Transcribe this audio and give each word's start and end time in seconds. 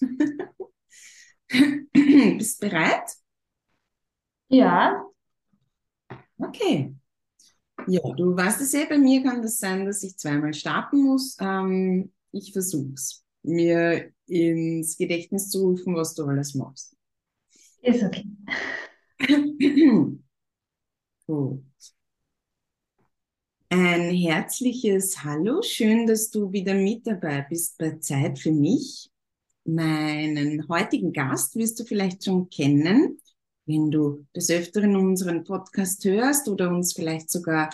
Bist 2.38 2.60
bereit? 2.60 3.16
Ja, 4.48 5.04
Okay. 6.40 6.94
Ja, 7.88 8.00
du 8.16 8.36
weißt 8.36 8.60
es 8.60 8.74
eh, 8.74 8.86
bei 8.86 8.98
mir 8.98 9.22
kann 9.22 9.42
das 9.42 9.58
sein, 9.58 9.86
dass 9.86 10.02
ich 10.02 10.16
zweimal 10.18 10.52
starten 10.54 11.02
muss. 11.02 11.36
Ähm, 11.40 12.12
ich 12.32 12.52
versuch's, 12.52 13.24
mir 13.42 14.10
ins 14.26 14.96
Gedächtnis 14.98 15.48
zu 15.50 15.62
rufen, 15.66 15.94
was 15.96 16.14
du 16.14 16.24
alles 16.26 16.54
machst. 16.54 16.96
ist 17.82 18.02
okay. 18.02 18.24
Gut. 21.26 21.62
Ein 23.70 24.10
herzliches 24.14 25.24
Hallo, 25.24 25.62
schön, 25.62 26.06
dass 26.06 26.30
du 26.30 26.52
wieder 26.52 26.74
mit 26.74 27.06
dabei 27.06 27.46
bist 27.48 27.78
bei 27.78 27.92
Zeit 27.98 28.38
für 28.38 28.52
mich. 28.52 29.10
Meinen 29.68 30.66
heutigen 30.70 31.12
Gast 31.12 31.54
wirst 31.54 31.78
du 31.78 31.84
vielleicht 31.84 32.24
schon 32.24 32.48
kennen, 32.48 33.20
wenn 33.66 33.90
du 33.90 34.24
des 34.34 34.48
Öfteren 34.48 34.96
unseren 34.96 35.44
Podcast 35.44 36.02
hörst 36.06 36.48
oder 36.48 36.70
uns 36.70 36.94
vielleicht 36.94 37.28
sogar 37.30 37.68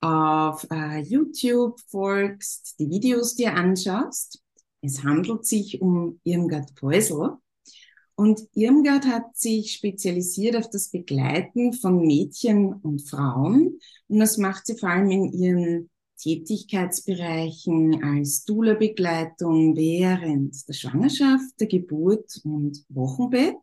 auf 0.00 0.66
äh, 0.72 1.02
YouTube 1.02 1.78
folgst, 1.86 2.74
die 2.80 2.90
Videos 2.90 3.36
dir 3.36 3.54
anschaust. 3.54 4.42
Es 4.82 5.04
handelt 5.04 5.46
sich 5.46 5.80
um 5.80 6.18
Irmgard 6.24 6.74
Peusel. 6.74 7.36
Und 8.16 8.40
Irmgard 8.54 9.06
hat 9.06 9.36
sich 9.36 9.72
spezialisiert 9.72 10.56
auf 10.56 10.68
das 10.68 10.90
Begleiten 10.90 11.74
von 11.74 12.04
Mädchen 12.04 12.72
und 12.72 13.08
Frauen. 13.08 13.78
Und 14.08 14.18
das 14.18 14.36
macht 14.36 14.66
sie 14.66 14.76
vor 14.76 14.88
allem 14.88 15.12
in 15.12 15.32
ihren 15.32 15.90
Tätigkeitsbereichen 16.16 18.02
als 18.02 18.44
Doula-Begleitung 18.44 19.76
während 19.76 20.68
der 20.68 20.72
Schwangerschaft, 20.72 21.60
der 21.60 21.66
Geburt 21.66 22.40
und 22.44 22.84
Wochenbett. 22.88 23.56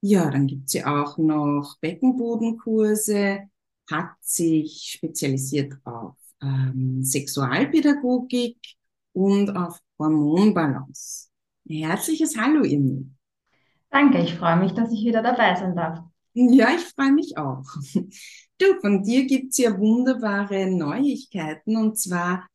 Ja, 0.00 0.30
dann 0.30 0.46
gibt 0.46 0.68
sie 0.70 0.84
auch 0.84 1.18
noch 1.18 1.78
Beckenbodenkurse, 1.80 3.40
hat 3.90 4.10
sich 4.20 4.96
spezialisiert 4.96 5.74
auf 5.84 6.16
ähm, 6.42 7.02
Sexualpädagogik 7.02 8.58
und 9.12 9.56
auf 9.56 9.80
Hormonbalance. 9.98 11.28
Herzliches 11.66 12.36
Hallo, 12.36 12.64
Irmi. 12.64 13.10
Danke, 13.90 14.22
ich 14.22 14.34
freue 14.34 14.56
mich, 14.56 14.72
dass 14.72 14.92
ich 14.92 15.04
wieder 15.04 15.22
dabei 15.22 15.54
sein 15.54 15.74
darf. 15.76 16.00
Ja, 16.34 16.74
ich 16.74 16.82
freue 16.82 17.12
mich 17.12 17.36
auch. 17.38 17.64
Du, 18.60 18.66
von 18.80 19.02
dir 19.02 19.26
gibt's 19.26 19.58
ja 19.58 19.76
wunderbare 19.76 20.70
Neuigkeiten 20.70 21.76
und 21.76 21.98
zwar 21.98 22.46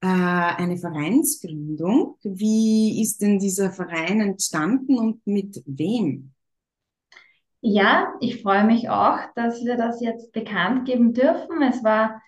äh, 0.00 0.06
eine 0.08 0.76
Vereinsgründung. 0.76 2.16
Wie 2.24 3.00
ist 3.00 3.22
denn 3.22 3.38
dieser 3.38 3.70
Verein 3.70 4.20
entstanden 4.20 4.98
und 4.98 5.24
mit 5.28 5.62
wem? 5.64 6.32
Ja, 7.60 8.14
ich 8.20 8.42
freue 8.42 8.64
mich 8.64 8.88
auch, 8.88 9.18
dass 9.36 9.64
wir 9.64 9.76
das 9.76 10.00
jetzt 10.00 10.32
bekannt 10.32 10.86
geben 10.86 11.14
dürfen. 11.14 11.62
Es 11.62 11.84
war 11.84 12.20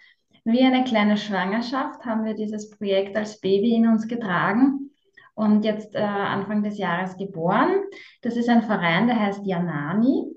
wie 0.45 0.63
eine 0.63 0.85
kleine 0.85 1.17
Schwangerschaft, 1.17 2.05
haben 2.05 2.25
wir 2.25 2.35
dieses 2.35 2.71
Projekt 2.71 3.17
als 3.17 3.41
Baby 3.41 3.75
in 3.75 3.89
uns 3.89 4.07
getragen 4.07 4.93
und 5.35 5.65
jetzt 5.65 5.97
äh, 5.97 5.99
Anfang 5.99 6.63
des 6.63 6.79
Jahres 6.79 7.17
geboren. 7.17 7.75
Das 8.23 8.37
ist 8.37 8.49
ein 8.49 8.63
Verein, 8.63 9.09
der 9.09 9.19
heißt 9.19 9.45
Janani 9.45 10.36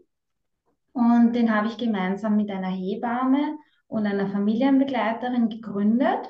und 1.00 1.34
den 1.34 1.56
habe 1.56 1.68
ich 1.68 1.78
gemeinsam 1.78 2.36
mit 2.36 2.52
einer 2.52 2.70
Hebamme 2.70 3.58
und 3.88 4.06
einer 4.06 4.28
Familienbegleiterin 4.28 5.50
gegründet, 5.50 6.30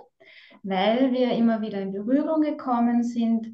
weil 0.61 1.11
wir 1.11 1.31
immer 1.31 1.61
wieder 1.61 1.81
in 1.81 1.91
Berührung 1.91 2.41
gekommen 2.41 3.03
sind, 3.03 3.47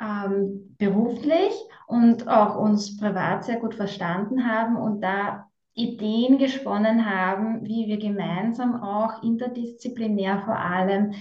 ähm, 0.00 0.74
beruflich 0.78 1.52
und 1.86 2.26
auch 2.28 2.56
uns 2.56 2.96
privat 2.96 3.44
sehr 3.44 3.60
gut 3.60 3.74
verstanden 3.74 4.50
haben 4.50 4.76
und 4.76 5.02
da 5.02 5.46
Ideen 5.74 6.38
gesponnen 6.38 7.04
haben, 7.04 7.64
wie 7.64 7.86
wir 7.86 7.98
gemeinsam 7.98 8.80
auch 8.80 9.22
interdisziplinär 9.22 10.42
vor 10.44 10.58
allem 10.58 11.12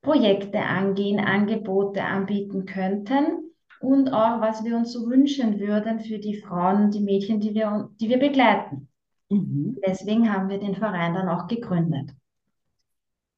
Projekte 0.00 0.60
angehen, 0.60 1.20
Angebote 1.20 2.02
anbieten 2.02 2.66
könnten 2.66 3.41
und 3.82 4.12
auch, 4.12 4.40
was 4.40 4.64
wir 4.64 4.76
uns 4.76 4.92
so 4.92 5.08
wünschen 5.08 5.58
würden 5.60 6.00
für 6.00 6.18
die 6.18 6.36
Frauen 6.36 6.84
und 6.84 6.94
die 6.94 7.00
Mädchen, 7.00 7.40
die 7.40 7.54
wir, 7.54 7.90
die 8.00 8.08
wir 8.08 8.18
begleiten. 8.18 8.88
Mhm. 9.28 9.78
Deswegen 9.86 10.32
haben 10.32 10.48
wir 10.48 10.58
den 10.58 10.74
Verein 10.74 11.14
dann 11.14 11.28
auch 11.28 11.46
gegründet. 11.48 12.10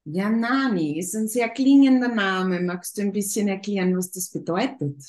Ja, 0.04 0.28
Nani 0.28 0.98
ist 0.98 1.14
ein 1.14 1.28
sehr 1.28 1.48
klingender 1.48 2.08
Name. 2.08 2.60
Magst 2.60 2.98
du 2.98 3.02
ein 3.02 3.12
bisschen 3.12 3.48
erklären, 3.48 3.96
was 3.96 4.10
das 4.10 4.30
bedeutet? 4.30 5.02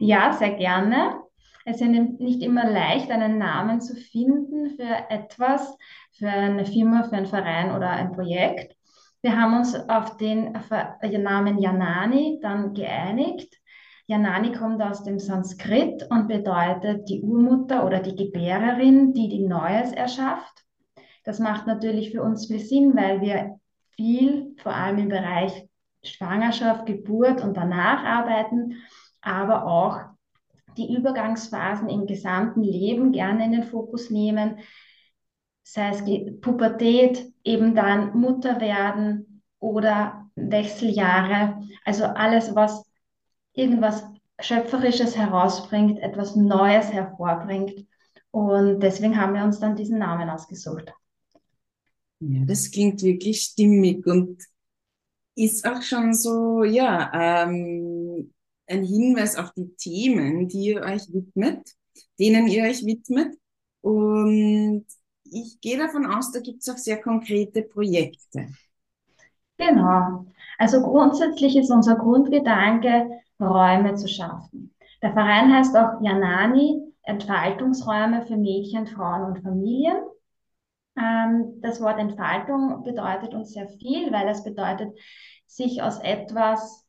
Ja, 0.00 0.32
sehr 0.32 0.54
gerne. 0.54 1.20
Es 1.64 1.80
ist 1.80 1.88
nicht 1.88 2.42
immer 2.42 2.68
leicht, 2.68 3.10
einen 3.10 3.38
Namen 3.38 3.80
zu 3.80 3.94
finden 3.94 4.70
für 4.70 5.10
etwas, 5.10 5.76
für 6.18 6.28
eine 6.28 6.64
Firma, 6.64 7.04
für 7.04 7.12
einen 7.12 7.26
Verein 7.26 7.76
oder 7.76 7.90
ein 7.90 8.10
Projekt. 8.12 8.74
Wir 9.22 9.38
haben 9.38 9.58
uns 9.58 9.74
auf 9.76 10.16
den 10.16 10.54
Namen 11.22 11.58
Janani 11.58 12.40
dann 12.42 12.72
geeinigt. 12.72 13.59
Janani 14.10 14.50
kommt 14.50 14.82
aus 14.82 15.04
dem 15.04 15.20
Sanskrit 15.20 16.04
und 16.10 16.26
bedeutet 16.26 17.08
die 17.08 17.22
Urmutter 17.22 17.86
oder 17.86 18.00
die 18.00 18.16
Gebärerin, 18.16 19.12
die 19.12 19.28
die 19.28 19.46
Neues 19.46 19.92
erschafft. 19.92 20.64
Das 21.22 21.38
macht 21.38 21.68
natürlich 21.68 22.10
für 22.10 22.20
uns 22.20 22.48
viel 22.48 22.58
Sinn, 22.58 22.96
weil 22.96 23.20
wir 23.20 23.60
viel, 23.94 24.56
vor 24.60 24.74
allem 24.74 24.98
im 24.98 25.08
Bereich 25.10 25.64
Schwangerschaft, 26.02 26.86
Geburt 26.86 27.40
und 27.44 27.56
danach 27.56 28.04
arbeiten, 28.04 28.82
aber 29.20 29.64
auch 29.64 30.00
die 30.76 30.92
Übergangsphasen 30.92 31.88
im 31.88 32.08
gesamten 32.08 32.64
Leben 32.64 33.12
gerne 33.12 33.44
in 33.44 33.52
den 33.52 33.62
Fokus 33.62 34.10
nehmen, 34.10 34.58
sei 35.62 35.90
es 35.90 36.40
Pubertät, 36.40 37.32
eben 37.44 37.76
dann 37.76 38.18
Mutter 38.18 38.60
werden 38.60 39.40
oder 39.60 40.28
Wechseljahre, 40.34 41.62
also 41.84 42.06
alles, 42.06 42.56
was 42.56 42.89
irgendwas 43.54 44.04
Schöpferisches 44.40 45.16
herausbringt, 45.16 45.98
etwas 46.00 46.36
Neues 46.36 46.92
hervorbringt. 46.92 47.86
Und 48.30 48.80
deswegen 48.80 49.20
haben 49.20 49.34
wir 49.34 49.44
uns 49.44 49.58
dann 49.58 49.76
diesen 49.76 49.98
Namen 49.98 50.30
ausgesucht. 50.30 50.92
Ja, 52.20 52.44
das 52.44 52.70
klingt 52.70 53.02
wirklich 53.02 53.42
stimmig 53.42 54.06
und 54.06 54.42
ist 55.34 55.66
auch 55.66 55.82
schon 55.82 56.14
so, 56.14 56.64
ja, 56.64 57.10
ähm, 57.44 58.32
ein 58.66 58.84
Hinweis 58.84 59.36
auf 59.36 59.52
die 59.52 59.74
Themen, 59.76 60.48
die 60.48 60.66
ihr 60.66 60.82
euch 60.82 61.12
widmet, 61.12 61.74
denen 62.18 62.46
ihr 62.46 62.64
euch 62.64 62.84
widmet. 62.84 63.36
Und 63.80 64.86
ich 65.24 65.60
gehe 65.60 65.78
davon 65.78 66.06
aus, 66.06 66.30
da 66.32 66.40
gibt 66.40 66.62
es 66.62 66.68
auch 66.68 66.76
sehr 66.76 67.00
konkrete 67.00 67.62
Projekte. 67.62 68.48
Genau. 69.56 70.26
Also 70.58 70.82
grundsätzlich 70.82 71.56
ist 71.56 71.70
unser 71.70 71.96
Grundgedanke, 71.96 73.10
Räume 73.46 73.94
zu 73.94 74.08
schaffen. 74.08 74.74
Der 75.02 75.12
Verein 75.12 75.52
heißt 75.52 75.76
auch 75.76 76.00
Janani, 76.02 76.90
Entfaltungsräume 77.02 78.26
für 78.26 78.36
Mädchen, 78.36 78.86
Frauen 78.86 79.24
und 79.24 79.42
Familien. 79.42 79.96
Ähm, 80.98 81.60
das 81.60 81.80
Wort 81.80 81.98
Entfaltung 81.98 82.82
bedeutet 82.82 83.34
uns 83.34 83.52
sehr 83.52 83.68
viel, 83.68 84.12
weil 84.12 84.28
es 84.28 84.44
bedeutet, 84.44 84.92
sich 85.46 85.82
aus 85.82 85.98
etwas 86.00 86.86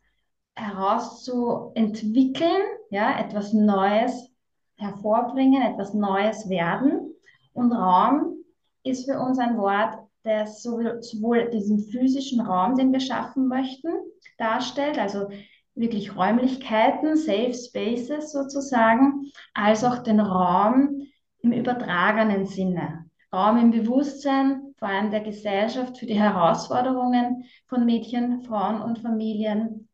herauszuentwickeln, 0.56 2.61
ja, 2.90 3.17
etwas 3.19 3.53
Neues 3.53 4.29
hervorbringen, 4.78 5.61
etwas 5.61 5.94
Neues 5.94 6.50
werden. 6.50 7.13
Und 7.53 7.72
Raum 7.72 8.35
ist 8.84 9.09
für 9.09 9.19
uns 9.19 9.40
ein 9.40 9.57
Wort, 9.57 9.97
das 10.23 10.61
sowohl, 10.61 11.01
sowohl 11.01 11.50
diesen 11.50 11.79
physischen 11.79 12.41
Raum, 12.41 12.75
den 12.75 12.91
wir 12.91 13.00
schaffen 13.00 13.47
möchten, 13.47 13.90
darstellt, 14.38 15.00
also 15.00 15.29
wirklich 15.75 16.15
Räumlichkeiten, 16.15 17.16
Safe 17.16 17.53
Spaces 17.53 18.31
sozusagen, 18.31 19.31
als 19.53 19.84
auch 19.84 19.99
den 19.99 20.19
Raum 20.19 21.07
im 21.40 21.51
übertragenen 21.51 22.46
Sinne. 22.46 23.05
Raum 23.34 23.57
im 23.57 23.72
Bewusstsein, 23.72 24.73
vor 24.78 24.90
allem 24.90 25.11
der 25.11 25.22
Gesellschaft, 25.22 25.97
für 25.97 26.05
die 26.05 26.19
Herausforderungen 26.19 27.46
von 27.67 27.85
Mädchen, 27.85 28.41
Frauen 28.41 28.81
und 28.81 28.99
Familien. 28.99 29.87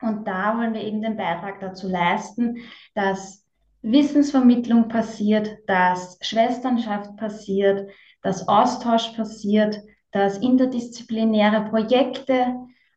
Und 0.00 0.26
da 0.26 0.58
wollen 0.58 0.74
wir 0.74 0.82
eben 0.82 1.00
den 1.00 1.16
Beitrag 1.16 1.60
dazu 1.60 1.88
leisten, 1.88 2.58
dass 2.94 3.46
Wissensvermittlung 3.82 4.88
passiert, 4.88 5.58
dass 5.66 6.18
Schwesternschaft 6.20 7.16
passiert, 7.16 7.90
dass 8.22 8.46
Austausch 8.46 9.08
passiert, 9.16 9.80
dass 10.12 10.38
interdisziplinäre 10.38 11.68
Projekte 11.70 12.54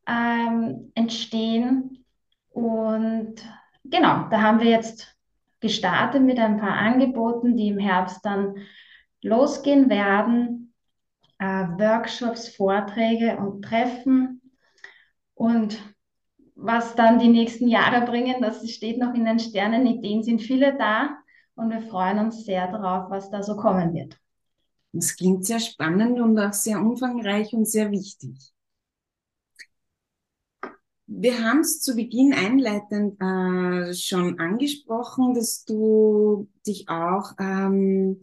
ähm, 0.07 0.91
entstehen. 0.93 2.04
Und 2.55 3.35
genau, 3.83 4.29
da 4.29 4.41
haben 4.41 4.61
wir 4.61 4.69
jetzt 4.69 5.13
gestartet 5.59 6.21
mit 6.21 6.39
ein 6.39 6.57
paar 6.57 6.77
Angeboten, 6.77 7.57
die 7.57 7.67
im 7.67 7.79
Herbst 7.79 8.25
dann 8.25 8.55
losgehen 9.21 9.89
werden. 9.89 10.73
Äh, 11.37 11.45
Workshops, 11.45 12.47
Vorträge 12.47 13.35
und 13.35 13.61
Treffen. 13.61 14.41
Und 15.33 15.77
was 16.55 16.95
dann 16.95 17.19
die 17.19 17.27
nächsten 17.27 17.67
Jahre 17.67 18.05
bringen, 18.05 18.41
das 18.41 18.71
steht 18.71 18.99
noch 18.99 19.13
in 19.13 19.25
den 19.25 19.39
Sternen. 19.39 19.85
Ideen 19.85 20.23
sind 20.23 20.41
viele 20.41 20.77
da 20.77 21.09
und 21.55 21.71
wir 21.71 21.81
freuen 21.81 22.19
uns 22.19 22.45
sehr 22.45 22.71
darauf, 22.71 23.11
was 23.11 23.29
da 23.29 23.43
so 23.43 23.57
kommen 23.57 23.93
wird. 23.93 24.17
Das 24.93 25.17
klingt 25.17 25.45
sehr 25.45 25.59
spannend 25.59 26.21
und 26.21 26.39
auch 26.39 26.53
sehr 26.53 26.79
umfangreich 26.79 27.53
und 27.53 27.67
sehr 27.67 27.91
wichtig. 27.91 28.54
Wir 31.07 31.43
haben 31.43 31.59
es 31.59 31.81
zu 31.81 31.95
Beginn 31.95 32.33
einleitend 32.33 33.21
äh, 33.21 33.93
schon 33.93 34.39
angesprochen, 34.39 35.35
dass 35.35 35.63
du 35.63 36.49
dich 36.65 36.89
auch 36.89 37.33
ähm, 37.39 38.21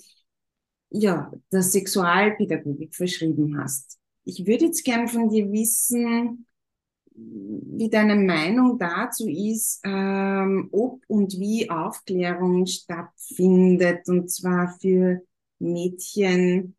ja, 0.90 1.32
der 1.52 1.62
Sexualpädagogik 1.62 2.94
verschrieben 2.94 3.58
hast. 3.58 3.98
Ich 4.24 4.46
würde 4.46 4.66
jetzt 4.66 4.84
gern 4.84 5.08
von 5.08 5.28
dir 5.28 5.50
wissen, 5.50 6.46
wie 7.14 7.90
deine 7.90 8.16
Meinung 8.16 8.78
dazu 8.78 9.28
ist, 9.28 9.80
ähm, 9.84 10.68
ob 10.72 11.02
und 11.08 11.38
wie 11.38 11.70
Aufklärung 11.70 12.66
stattfindet, 12.66 14.08
und 14.08 14.30
zwar 14.30 14.76
für 14.80 15.20
Mädchen 15.58 16.76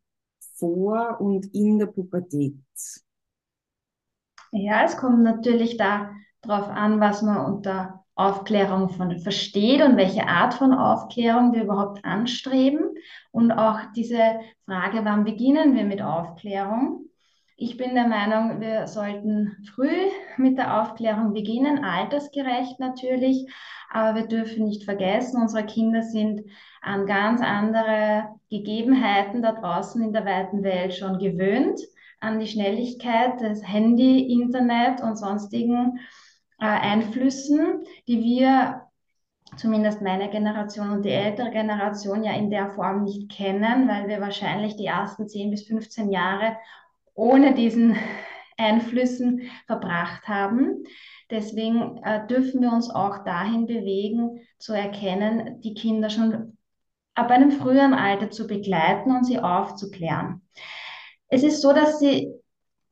vor 0.55 1.19
und 1.19 1.53
in 1.53 1.79
der 1.79 1.87
Pubertät. 1.87 2.55
Ja, 4.55 4.83
es 4.83 4.97
kommt 4.97 5.23
natürlich 5.23 5.77
darauf 5.77 6.69
an, 6.69 6.99
was 6.99 7.23
man 7.23 7.43
unter 7.43 8.03
Aufklärung 8.13 8.89
von 8.89 9.17
versteht 9.17 9.81
und 9.81 9.97
welche 9.97 10.27
Art 10.27 10.53
von 10.53 10.73
Aufklärung 10.73 11.53
wir 11.53 11.63
überhaupt 11.63 12.05
anstreben. 12.05 12.93
Und 13.31 13.51
auch 13.51 13.79
diese 13.95 14.39
Frage, 14.65 15.03
wann 15.05 15.23
beginnen 15.23 15.73
wir 15.75 15.85
mit 15.85 16.03
Aufklärung? 16.03 17.05
Ich 17.57 17.77
bin 17.77 17.95
der 17.95 18.07
Meinung, 18.07 18.61
wir 18.61 18.85
sollten 18.85 19.57
früh 19.73 19.89
mit 20.37 20.59
der 20.59 20.81
Aufklärung 20.81 21.33
beginnen, 21.33 21.83
altersgerecht 21.83 22.79
natürlich, 22.79 23.51
aber 23.91 24.19
wir 24.19 24.27
dürfen 24.27 24.65
nicht 24.65 24.83
vergessen, 24.83 25.41
unsere 25.41 25.65
Kinder 25.65 26.03
sind 26.03 26.41
an 26.83 27.07
ganz 27.07 27.41
andere 27.41 28.25
Gegebenheiten 28.51 29.41
da 29.41 29.53
draußen 29.53 30.03
in 30.03 30.13
der 30.13 30.25
weiten 30.25 30.63
Welt 30.63 30.93
schon 30.93 31.17
gewöhnt, 31.17 31.79
an 32.23 32.39
die 32.39 32.47
Schnelligkeit 32.47 33.39
des 33.41 33.67
Handy, 33.67 34.33
Internet 34.33 35.01
und 35.01 35.17
sonstigen 35.17 35.99
äh, 36.59 36.65
Einflüssen, 36.65 37.83
die 38.07 38.23
wir 38.23 38.83
zumindest 39.57 40.01
meine 40.01 40.29
Generation 40.29 40.89
und 40.91 41.03
die 41.03 41.11
ältere 41.11 41.51
Generation 41.51 42.23
ja 42.23 42.33
in 42.33 42.49
der 42.49 42.71
Form 42.71 43.03
nicht 43.03 43.31
kennen, 43.31 43.87
weil 43.87 44.07
wir 44.07 44.21
wahrscheinlich 44.21 44.75
die 44.75 44.85
ersten 44.85 45.27
10 45.27 45.51
bis 45.51 45.67
15 45.67 46.09
Jahre 46.09 46.57
ohne 47.13 47.53
diesen 47.53 47.95
Einflüssen 48.57 49.49
verbracht 49.67 50.27
haben. 50.27 50.83
Deswegen 51.29 51.97
äh, 52.03 52.25
dürfen 52.27 52.61
wir 52.61 52.71
uns 52.71 52.89
auch 52.89 53.23
dahin 53.23 53.65
bewegen, 53.65 54.39
zu 54.59 54.73
erkennen, 54.73 55.61
die 55.61 55.73
Kinder 55.73 56.09
schon 56.09 56.57
ab 57.15 57.29
einem 57.31 57.51
früheren 57.51 57.93
Alter 57.93 58.29
zu 58.29 58.47
begleiten 58.47 59.11
und 59.11 59.25
sie 59.25 59.39
aufzuklären. 59.39 60.41
Es 61.33 61.41
ist 61.41 61.63
so, 61.63 61.73
dass 61.73 61.97
sie 61.97 62.31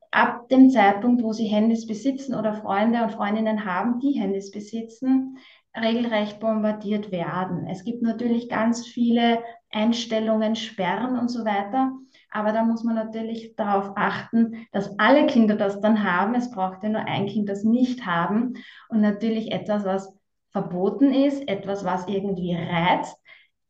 ab 0.09 0.49
dem 0.49 0.71
Zeitpunkt, 0.71 1.21
wo 1.21 1.31
sie 1.31 1.45
Handys 1.45 1.85
besitzen 1.85 2.33
oder 2.33 2.55
Freunde 2.55 3.03
und 3.03 3.11
Freundinnen 3.11 3.65
haben, 3.65 3.99
die 3.99 4.13
Handys 4.13 4.49
besitzen, 4.49 5.37
regelrecht 5.79 6.39
bombardiert 6.39 7.11
werden. 7.11 7.67
Es 7.67 7.83
gibt 7.83 8.01
natürlich 8.01 8.49
ganz 8.49 8.87
viele 8.87 9.43
Einstellungen, 9.69 10.55
Sperren 10.55 11.19
und 11.19 11.29
so 11.29 11.45
weiter. 11.45 11.91
Aber 12.31 12.51
da 12.51 12.63
muss 12.63 12.83
man 12.83 12.95
natürlich 12.95 13.55
darauf 13.57 13.91
achten, 13.95 14.65
dass 14.71 14.97
alle 14.97 15.27
Kinder 15.27 15.55
das 15.55 15.79
dann 15.79 16.03
haben. 16.03 16.33
Es 16.33 16.49
braucht 16.49 16.81
ja 16.81 16.89
nur 16.89 17.01
ein 17.01 17.27
Kind, 17.27 17.47
das 17.47 17.63
nicht 17.63 18.07
haben. 18.07 18.55
Und 18.89 19.01
natürlich 19.01 19.51
etwas, 19.51 19.85
was 19.85 20.11
verboten 20.49 21.13
ist, 21.13 21.47
etwas, 21.47 21.85
was 21.85 22.07
irgendwie 22.07 22.55
reizt, 22.55 23.15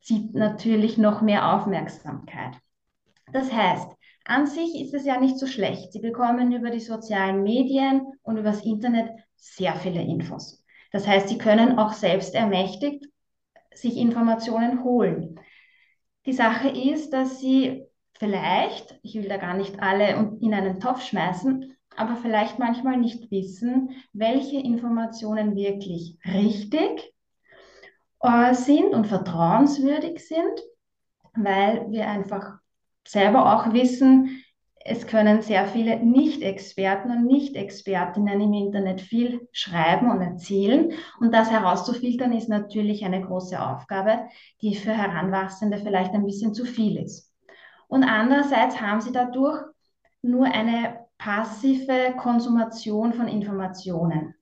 zieht 0.00 0.32
natürlich 0.34 0.96
noch 0.96 1.20
mehr 1.20 1.54
Aufmerksamkeit. 1.54 2.56
Das 3.34 3.52
heißt, 3.52 3.92
an 4.24 4.46
sich 4.46 4.80
ist 4.80 4.94
es 4.94 5.04
ja 5.04 5.18
nicht 5.18 5.38
so 5.38 5.46
schlecht. 5.46 5.92
Sie 5.92 6.00
bekommen 6.00 6.52
über 6.52 6.70
die 6.70 6.80
sozialen 6.80 7.42
Medien 7.42 8.06
und 8.22 8.36
über 8.36 8.50
das 8.50 8.64
Internet 8.64 9.10
sehr 9.36 9.74
viele 9.76 10.02
Infos. 10.02 10.64
Das 10.92 11.06
heißt, 11.06 11.28
Sie 11.28 11.38
können 11.38 11.78
auch 11.78 11.92
selbst 11.92 12.34
ermächtigt 12.34 13.06
sich 13.74 13.96
Informationen 13.96 14.84
holen. 14.84 15.40
Die 16.26 16.32
Sache 16.32 16.68
ist, 16.68 17.12
dass 17.12 17.40
Sie 17.40 17.84
vielleicht, 18.18 18.98
ich 19.02 19.14
will 19.14 19.28
da 19.28 19.38
gar 19.38 19.54
nicht 19.54 19.80
alle 19.80 20.36
in 20.40 20.54
einen 20.54 20.78
Topf 20.78 21.02
schmeißen, 21.02 21.76
aber 21.96 22.16
vielleicht 22.16 22.58
manchmal 22.58 22.96
nicht 22.96 23.30
wissen, 23.30 23.90
welche 24.12 24.58
Informationen 24.58 25.56
wirklich 25.56 26.18
richtig 26.24 27.12
äh, 28.20 28.54
sind 28.54 28.94
und 28.94 29.06
vertrauenswürdig 29.06 30.26
sind, 30.26 30.60
weil 31.34 31.90
wir 31.90 32.08
einfach 32.08 32.58
selber 33.06 33.54
auch 33.54 33.72
wissen, 33.72 34.42
es 34.84 35.06
können 35.06 35.42
sehr 35.42 35.66
viele 35.66 36.04
Nicht-Experten 36.04 37.10
und 37.10 37.26
Nicht-Expertinnen 37.26 38.40
im 38.40 38.52
Internet 38.52 39.00
viel 39.00 39.48
schreiben 39.52 40.10
und 40.10 40.20
erzählen. 40.20 40.92
Und 41.20 41.32
das 41.32 41.50
herauszufiltern 41.50 42.32
ist 42.32 42.48
natürlich 42.48 43.04
eine 43.04 43.22
große 43.22 43.60
Aufgabe, 43.60 44.26
die 44.60 44.74
für 44.74 44.92
Heranwachsende 44.92 45.78
vielleicht 45.78 46.12
ein 46.14 46.26
bisschen 46.26 46.52
zu 46.52 46.64
viel 46.64 46.96
ist. 46.96 47.32
Und 47.86 48.04
andererseits 48.04 48.80
haben 48.80 49.00
sie 49.00 49.12
dadurch 49.12 49.62
nur 50.22 50.46
eine 50.46 51.00
passive 51.18 52.14
Konsumation 52.16 53.12
von 53.12 53.28
Informationen. 53.28 54.34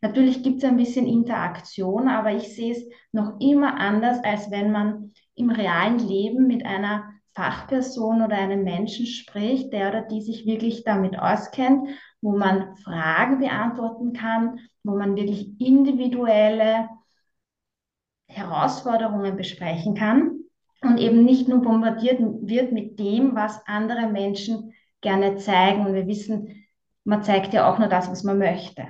Natürlich 0.00 0.42
gibt 0.42 0.62
es 0.62 0.68
ein 0.68 0.76
bisschen 0.76 1.06
Interaktion, 1.06 2.08
aber 2.08 2.32
ich 2.32 2.54
sehe 2.54 2.72
es 2.72 2.84
noch 3.12 3.40
immer 3.40 3.78
anders, 3.78 4.22
als 4.24 4.50
wenn 4.50 4.72
man 4.72 5.12
im 5.34 5.50
realen 5.50 5.98
Leben 5.98 6.46
mit 6.46 6.66
einer 6.66 7.13
Fachperson 7.34 8.22
oder 8.22 8.36
einem 8.36 8.64
Menschen 8.64 9.06
spricht, 9.06 9.72
der 9.72 9.88
oder 9.88 10.02
die 10.02 10.22
sich 10.22 10.46
wirklich 10.46 10.84
damit 10.84 11.18
auskennt, 11.18 11.88
wo 12.20 12.36
man 12.36 12.76
Fragen 12.76 13.38
beantworten 13.38 14.12
kann, 14.12 14.60
wo 14.84 14.96
man 14.96 15.16
wirklich 15.16 15.60
individuelle 15.60 16.88
Herausforderungen 18.26 19.36
besprechen 19.36 19.94
kann 19.94 20.40
und 20.82 20.98
eben 20.98 21.24
nicht 21.24 21.48
nur 21.48 21.60
bombardiert 21.62 22.18
wird 22.20 22.72
mit 22.72 22.98
dem, 22.98 23.34
was 23.34 23.60
andere 23.66 24.08
Menschen 24.08 24.72
gerne 25.00 25.36
zeigen. 25.36 25.86
Und 25.86 25.94
wir 25.94 26.06
wissen, 26.06 26.64
man 27.04 27.22
zeigt 27.22 27.52
ja 27.52 27.70
auch 27.70 27.78
nur 27.78 27.88
das, 27.88 28.10
was 28.10 28.22
man 28.22 28.38
möchte. 28.38 28.86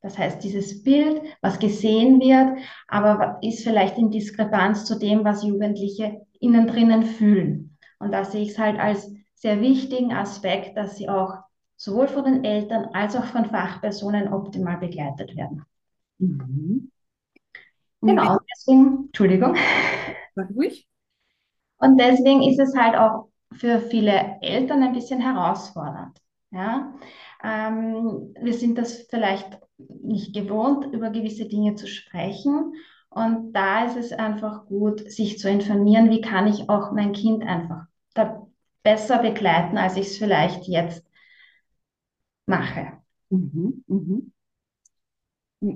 Das 0.00 0.16
heißt, 0.16 0.42
dieses 0.44 0.84
Bild, 0.84 1.20
was 1.42 1.58
gesehen 1.58 2.20
wird, 2.20 2.60
aber 2.86 3.38
ist 3.42 3.64
vielleicht 3.64 3.98
in 3.98 4.10
Diskrepanz 4.10 4.84
zu 4.84 4.98
dem, 4.98 5.24
was 5.24 5.44
Jugendliche 5.44 6.24
innen 6.40 6.68
drinnen 6.68 7.02
fühlen. 7.02 7.67
Und 7.98 8.12
da 8.12 8.24
sehe 8.24 8.42
ich 8.42 8.50
es 8.50 8.58
halt 8.58 8.78
als 8.78 9.10
sehr 9.34 9.60
wichtigen 9.60 10.12
Aspekt, 10.12 10.76
dass 10.76 10.96
sie 10.96 11.08
auch 11.08 11.34
sowohl 11.76 12.08
von 12.08 12.24
den 12.24 12.44
Eltern 12.44 12.86
als 12.92 13.14
auch 13.16 13.24
von 13.24 13.46
Fachpersonen 13.46 14.32
optimal 14.32 14.78
begleitet 14.78 15.36
werden. 15.36 15.64
Mhm. 16.18 16.90
Genau, 18.00 18.38
deswegen, 18.52 19.06
Entschuldigung. 19.06 19.56
Sag 20.34 20.50
ruhig. 20.50 20.88
Und 21.78 21.98
deswegen 21.98 22.42
ist 22.42 22.58
es 22.58 22.76
halt 22.76 22.96
auch 22.96 23.28
für 23.52 23.80
viele 23.80 24.38
Eltern 24.40 24.82
ein 24.82 24.92
bisschen 24.92 25.20
herausfordernd. 25.20 26.20
Ja? 26.50 26.94
Ähm, 27.42 28.34
wir 28.40 28.54
sind 28.54 28.78
das 28.78 29.06
vielleicht 29.08 29.60
nicht 29.78 30.34
gewohnt, 30.34 30.92
über 30.92 31.10
gewisse 31.10 31.46
Dinge 31.46 31.74
zu 31.76 31.86
sprechen. 31.86 32.74
Und 33.18 33.52
da 33.52 33.86
ist 33.86 33.96
es 33.96 34.12
einfach 34.12 34.66
gut, 34.66 35.10
sich 35.10 35.38
zu 35.38 35.50
informieren, 35.50 36.10
wie 36.10 36.20
kann 36.20 36.46
ich 36.46 36.68
auch 36.68 36.92
mein 36.92 37.12
Kind 37.12 37.42
einfach 37.42 37.86
da 38.14 38.46
besser 38.84 39.20
begleiten, 39.20 39.76
als 39.76 39.96
ich 39.96 40.06
es 40.06 40.18
vielleicht 40.18 40.68
jetzt 40.68 41.04
mache. 42.46 42.92
Mhm, 43.30 43.84
mhm. 43.88 44.32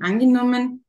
Angenommen, 0.01 0.85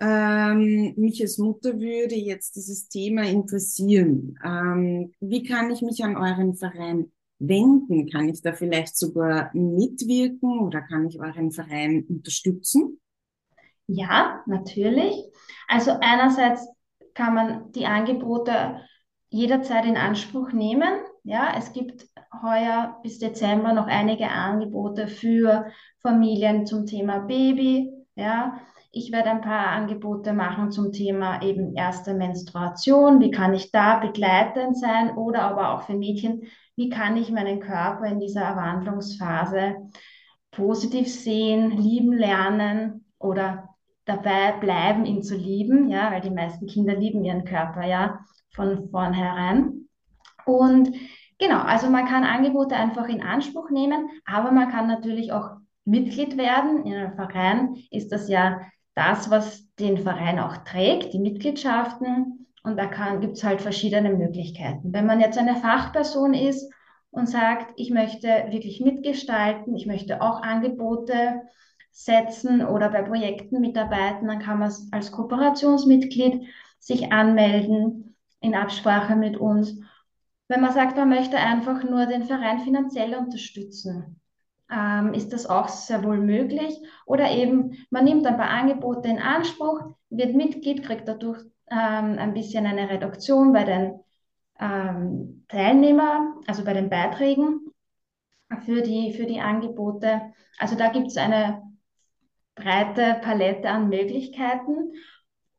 ähm, 0.00 0.94
mich 0.96 1.22
als 1.22 1.38
Mutter 1.38 1.80
würde 1.80 2.14
jetzt 2.14 2.56
dieses 2.56 2.88
Thema 2.88 3.24
interessieren. 3.24 4.38
Ähm, 4.44 5.12
wie 5.20 5.42
kann 5.42 5.70
ich 5.70 5.80
mich 5.82 6.04
an 6.04 6.16
euren 6.16 6.54
Verein 6.54 7.10
wenden? 7.38 8.08
Kann 8.10 8.28
ich 8.28 8.42
da 8.42 8.52
vielleicht 8.52 8.96
sogar 8.96 9.50
mitwirken 9.54 10.60
oder 10.60 10.82
kann 10.82 11.06
ich 11.08 11.18
euren 11.18 11.50
Verein 11.50 12.04
unterstützen? 12.08 12.99
Ja, 13.92 14.42
natürlich. 14.46 15.14
Also 15.66 15.96
einerseits 16.00 16.68
kann 17.14 17.34
man 17.34 17.72
die 17.72 17.86
Angebote 17.86 18.80
jederzeit 19.30 19.84
in 19.84 19.96
Anspruch 19.96 20.52
nehmen. 20.52 21.00
Ja, 21.24 21.54
es 21.58 21.72
gibt 21.72 22.06
heuer 22.42 23.00
bis 23.02 23.18
Dezember 23.18 23.72
noch 23.72 23.88
einige 23.88 24.28
Angebote 24.28 25.08
für 25.08 25.66
Familien 26.02 26.66
zum 26.66 26.86
Thema 26.86 27.18
Baby. 27.18 27.92
Ja, 28.14 28.60
ich 28.92 29.10
werde 29.10 29.30
ein 29.30 29.40
paar 29.40 29.66
Angebote 29.66 30.32
machen 30.32 30.70
zum 30.70 30.92
Thema 30.92 31.42
eben 31.42 31.74
erste 31.74 32.14
Menstruation. 32.14 33.20
Wie 33.20 33.32
kann 33.32 33.54
ich 33.54 33.72
da 33.72 33.98
begleitend 33.98 34.78
sein? 34.78 35.16
Oder 35.16 35.42
aber 35.42 35.74
auch 35.74 35.82
für 35.82 35.94
Mädchen, 35.94 36.42
wie 36.76 36.90
kann 36.90 37.16
ich 37.16 37.30
meinen 37.32 37.58
Körper 37.58 38.04
in 38.04 38.20
dieser 38.20 38.42
Erwandlungsphase 38.42 39.90
positiv 40.52 41.12
sehen, 41.12 41.72
lieben 41.72 42.12
lernen? 42.12 43.04
oder 43.20 43.69
dabei 44.10 44.52
bleiben, 44.58 45.04
ihn 45.04 45.22
zu 45.22 45.36
lieben, 45.36 45.88
ja, 45.88 46.10
weil 46.10 46.20
die 46.20 46.30
meisten 46.30 46.66
Kinder 46.66 46.94
lieben 46.94 47.24
ihren 47.24 47.44
Körper 47.44 47.86
ja 47.86 48.20
von 48.54 48.88
vornherein. 48.90 49.88
Und 50.44 50.92
genau, 51.38 51.60
also 51.60 51.88
man 51.88 52.06
kann 52.06 52.24
Angebote 52.24 52.74
einfach 52.74 53.08
in 53.08 53.22
Anspruch 53.22 53.70
nehmen, 53.70 54.08
aber 54.24 54.50
man 54.50 54.68
kann 54.68 54.88
natürlich 54.88 55.32
auch 55.32 55.50
Mitglied 55.84 56.36
werden. 56.36 56.84
In 56.84 56.94
einem 56.94 57.14
Verein 57.14 57.76
ist 57.90 58.10
das 58.12 58.28
ja 58.28 58.60
das, 58.94 59.30
was 59.30 59.72
den 59.76 59.98
Verein 59.98 60.38
auch 60.38 60.58
trägt, 60.58 61.12
die 61.12 61.20
Mitgliedschaften. 61.20 62.46
Und 62.62 62.76
da 62.76 62.86
gibt 63.16 63.38
es 63.38 63.44
halt 63.44 63.62
verschiedene 63.62 64.10
Möglichkeiten. 64.10 64.92
Wenn 64.92 65.06
man 65.06 65.20
jetzt 65.20 65.38
eine 65.38 65.56
Fachperson 65.56 66.34
ist 66.34 66.70
und 67.10 67.28
sagt, 67.28 67.72
ich 67.76 67.90
möchte 67.90 68.28
wirklich 68.50 68.80
mitgestalten, 68.80 69.74
ich 69.76 69.86
möchte 69.86 70.20
auch 70.20 70.42
Angebote 70.42 71.42
setzen 71.90 72.64
oder 72.64 72.88
bei 72.88 73.02
Projekten 73.02 73.60
mitarbeiten, 73.60 74.28
dann 74.28 74.38
kann 74.38 74.58
man 74.58 74.72
als 74.92 75.12
Kooperationsmitglied 75.12 76.46
sich 76.78 77.12
anmelden 77.12 78.16
in 78.40 78.54
Absprache 78.54 79.16
mit 79.16 79.36
uns. 79.36 79.80
Wenn 80.48 80.60
man 80.60 80.72
sagt, 80.72 80.96
man 80.96 81.08
möchte 81.08 81.36
einfach 81.36 81.84
nur 81.84 82.06
den 82.06 82.24
Verein 82.24 82.60
finanziell 82.60 83.14
unterstützen, 83.14 84.20
ähm, 84.70 85.14
ist 85.14 85.32
das 85.32 85.46
auch 85.46 85.68
sehr 85.68 86.02
wohl 86.04 86.18
möglich. 86.18 86.76
Oder 87.06 87.30
eben, 87.30 87.76
man 87.90 88.04
nimmt 88.04 88.26
ein 88.26 88.36
paar 88.36 88.50
Angebote 88.50 89.08
in 89.08 89.18
Anspruch, 89.18 89.80
wird 90.08 90.34
Mitglied, 90.34 90.82
kriegt 90.82 91.06
dadurch 91.06 91.40
ähm, 91.70 92.18
ein 92.18 92.34
bisschen 92.34 92.66
eine 92.66 92.88
Reduktion 92.88 93.52
bei 93.52 93.64
den 93.64 94.00
ähm, 94.58 95.44
Teilnehmern, 95.48 96.40
also 96.46 96.64
bei 96.64 96.72
den 96.72 96.90
Beiträgen 96.90 97.60
für 98.64 98.82
die, 98.82 99.12
für 99.12 99.26
die 99.26 99.40
Angebote. 99.40 100.20
Also 100.58 100.76
da 100.76 100.88
gibt 100.88 101.08
es 101.08 101.16
eine 101.16 101.62
breite 102.60 103.20
Palette 103.22 103.68
an 103.68 103.88
Möglichkeiten. 103.88 104.92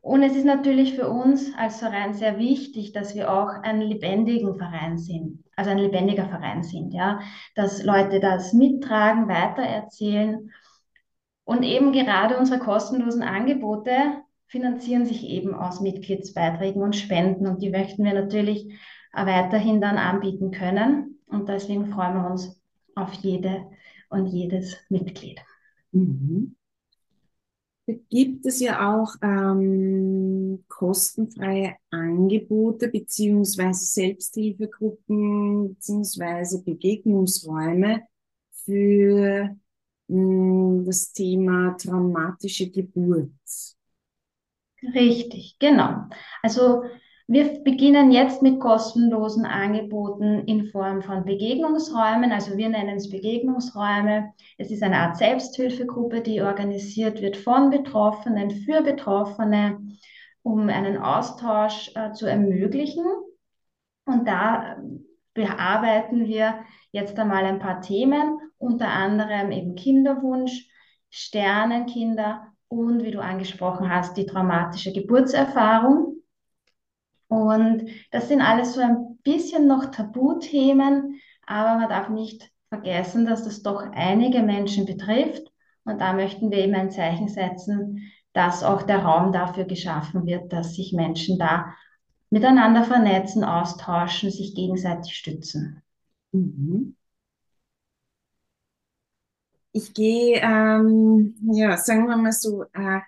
Und 0.02 0.24
es 0.24 0.36
ist 0.36 0.46
natürlich 0.46 0.96
für 0.96 1.08
uns 1.08 1.54
als 1.56 1.80
Verein 1.80 2.14
sehr 2.14 2.40
wichtig, 2.40 2.92
dass 2.92 3.14
wir 3.14 3.32
auch 3.32 3.50
ein 3.62 3.82
lebendigen 3.82 4.56
Verein 4.56 4.98
sind, 4.98 5.44
also 5.56 5.70
ein 5.70 5.78
lebendiger 5.78 6.28
Verein 6.28 6.64
sind, 6.64 6.92
ja, 6.94 7.20
dass 7.54 7.84
Leute 7.84 8.20
das 8.20 8.52
mittragen, 8.54 9.28
weitererzählen. 9.28 10.50
Und 11.44 11.64
eben 11.64 11.92
gerade 11.92 12.38
unsere 12.38 12.60
kostenlosen 12.60 13.22
Angebote 13.22 13.94
finanzieren 14.48 15.06
sich 15.06 15.28
eben 15.28 15.54
aus 15.54 15.82
Mitgliedsbeiträgen 15.82 16.82
und 16.82 16.96
Spenden 16.96 17.46
und 17.46 17.62
die 17.62 17.70
möchten 17.70 18.04
wir 18.04 18.14
natürlich 18.14 18.74
weiterhin 19.14 19.82
dann 19.82 19.98
anbieten 19.98 20.52
können. 20.52 21.20
Und 21.28 21.48
deswegen 21.48 21.92
freuen 21.94 22.16
wir 22.16 22.30
uns 22.30 22.60
auf 22.96 23.14
jede 23.14 23.68
und 24.10 24.28
jedes 24.28 24.78
Mitglied. 24.90 25.40
Mhm 25.92 26.56
gibt 28.10 28.46
es 28.46 28.60
ja 28.60 28.94
auch 28.94 29.16
ähm, 29.22 30.64
kostenfreie 30.68 31.76
Angebote 31.90 32.88
beziehungsweise 32.88 33.86
Selbsthilfegruppen 33.86 35.76
beziehungsweise 35.76 36.64
Begegnungsräume 36.64 38.04
für 38.66 39.56
mh, 40.08 40.78
hm, 40.80 40.86
das 40.86 41.12
Thema 41.12 41.76
traumatische 41.78 42.70
Geburt. 42.70 43.32
Richtig, 44.84 45.58
genau. 45.60 46.06
Also 46.42 46.84
wir 47.32 47.64
beginnen 47.64 48.12
jetzt 48.12 48.42
mit 48.42 48.60
kostenlosen 48.60 49.46
Angeboten 49.46 50.40
in 50.48 50.66
Form 50.66 51.02
von 51.02 51.24
Begegnungsräumen. 51.24 52.34
Also 52.34 52.58
wir 52.58 52.68
nennen 52.68 52.98
es 52.98 53.10
Begegnungsräume. 53.10 54.34
Es 54.58 54.70
ist 54.70 54.84
eine 54.84 54.98
Art 54.98 55.16
Selbsthilfegruppe, 55.16 56.20
die 56.20 56.42
organisiert 56.42 57.22
wird 57.22 57.38
von 57.38 57.70
Betroffenen 57.70 58.52
für 58.52 58.82
Betroffene, 58.82 59.80
um 60.44 60.68
einen 60.68 60.98
Austausch 60.98 61.94
äh, 61.96 62.12
zu 62.12 62.26
ermöglichen. 62.26 63.06
Und 64.04 64.28
da 64.28 64.76
bearbeiten 65.34 66.28
wir 66.28 66.56
jetzt 66.92 67.18
einmal 67.18 67.46
ein 67.46 67.60
paar 67.60 67.80
Themen, 67.80 68.40
unter 68.58 68.90
anderem 68.90 69.52
eben 69.52 69.76
Kinderwunsch, 69.76 70.68
Sternenkinder 71.10 72.48
und, 72.68 73.04
wie 73.04 73.12
du 73.12 73.22
angesprochen 73.22 73.90
hast, 73.90 74.18
die 74.18 74.26
traumatische 74.26 74.92
Geburtserfahrung. 74.92 76.21
Und 77.32 77.86
das 78.12 78.28
sind 78.28 78.42
alles 78.42 78.74
so 78.74 78.82
ein 78.82 79.18
bisschen 79.24 79.66
noch 79.66 79.86
Tabuthemen, 79.86 81.22
aber 81.48 81.80
man 81.80 81.88
darf 81.88 82.10
nicht 82.10 82.52
vergessen, 82.68 83.26
dass 83.26 83.46
das 83.46 83.64
doch 83.64 83.84
einige 83.94 84.42
Menschen 84.44 84.86
betrifft. 84.86 85.44
Und 85.86 86.02
da 86.02 86.12
möchten 86.12 86.52
wir 86.52 86.58
eben 86.58 86.76
ein 86.76 86.92
Zeichen 86.92 87.30
setzen, 87.30 88.12
dass 88.34 88.64
auch 88.64 88.82
der 88.82 89.00
Raum 89.00 89.32
dafür 89.32 89.64
geschaffen 89.64 90.26
wird, 90.26 90.52
dass 90.52 90.76
sich 90.76 90.92
Menschen 90.92 91.40
da 91.40 91.74
miteinander 92.32 92.84
vernetzen, 92.84 93.46
austauschen, 93.46 94.30
sich 94.30 94.54
gegenseitig 94.54 95.16
stützen. 95.16 95.82
Mhm. 96.34 96.98
Ich 99.72 99.94
gehe, 99.94 100.42
ähm, 100.42 101.34
ja, 101.54 101.78
sagen 101.78 102.10
wir 102.10 102.18
mal 102.18 102.34
so, 102.34 102.64
äh, 102.74 103.00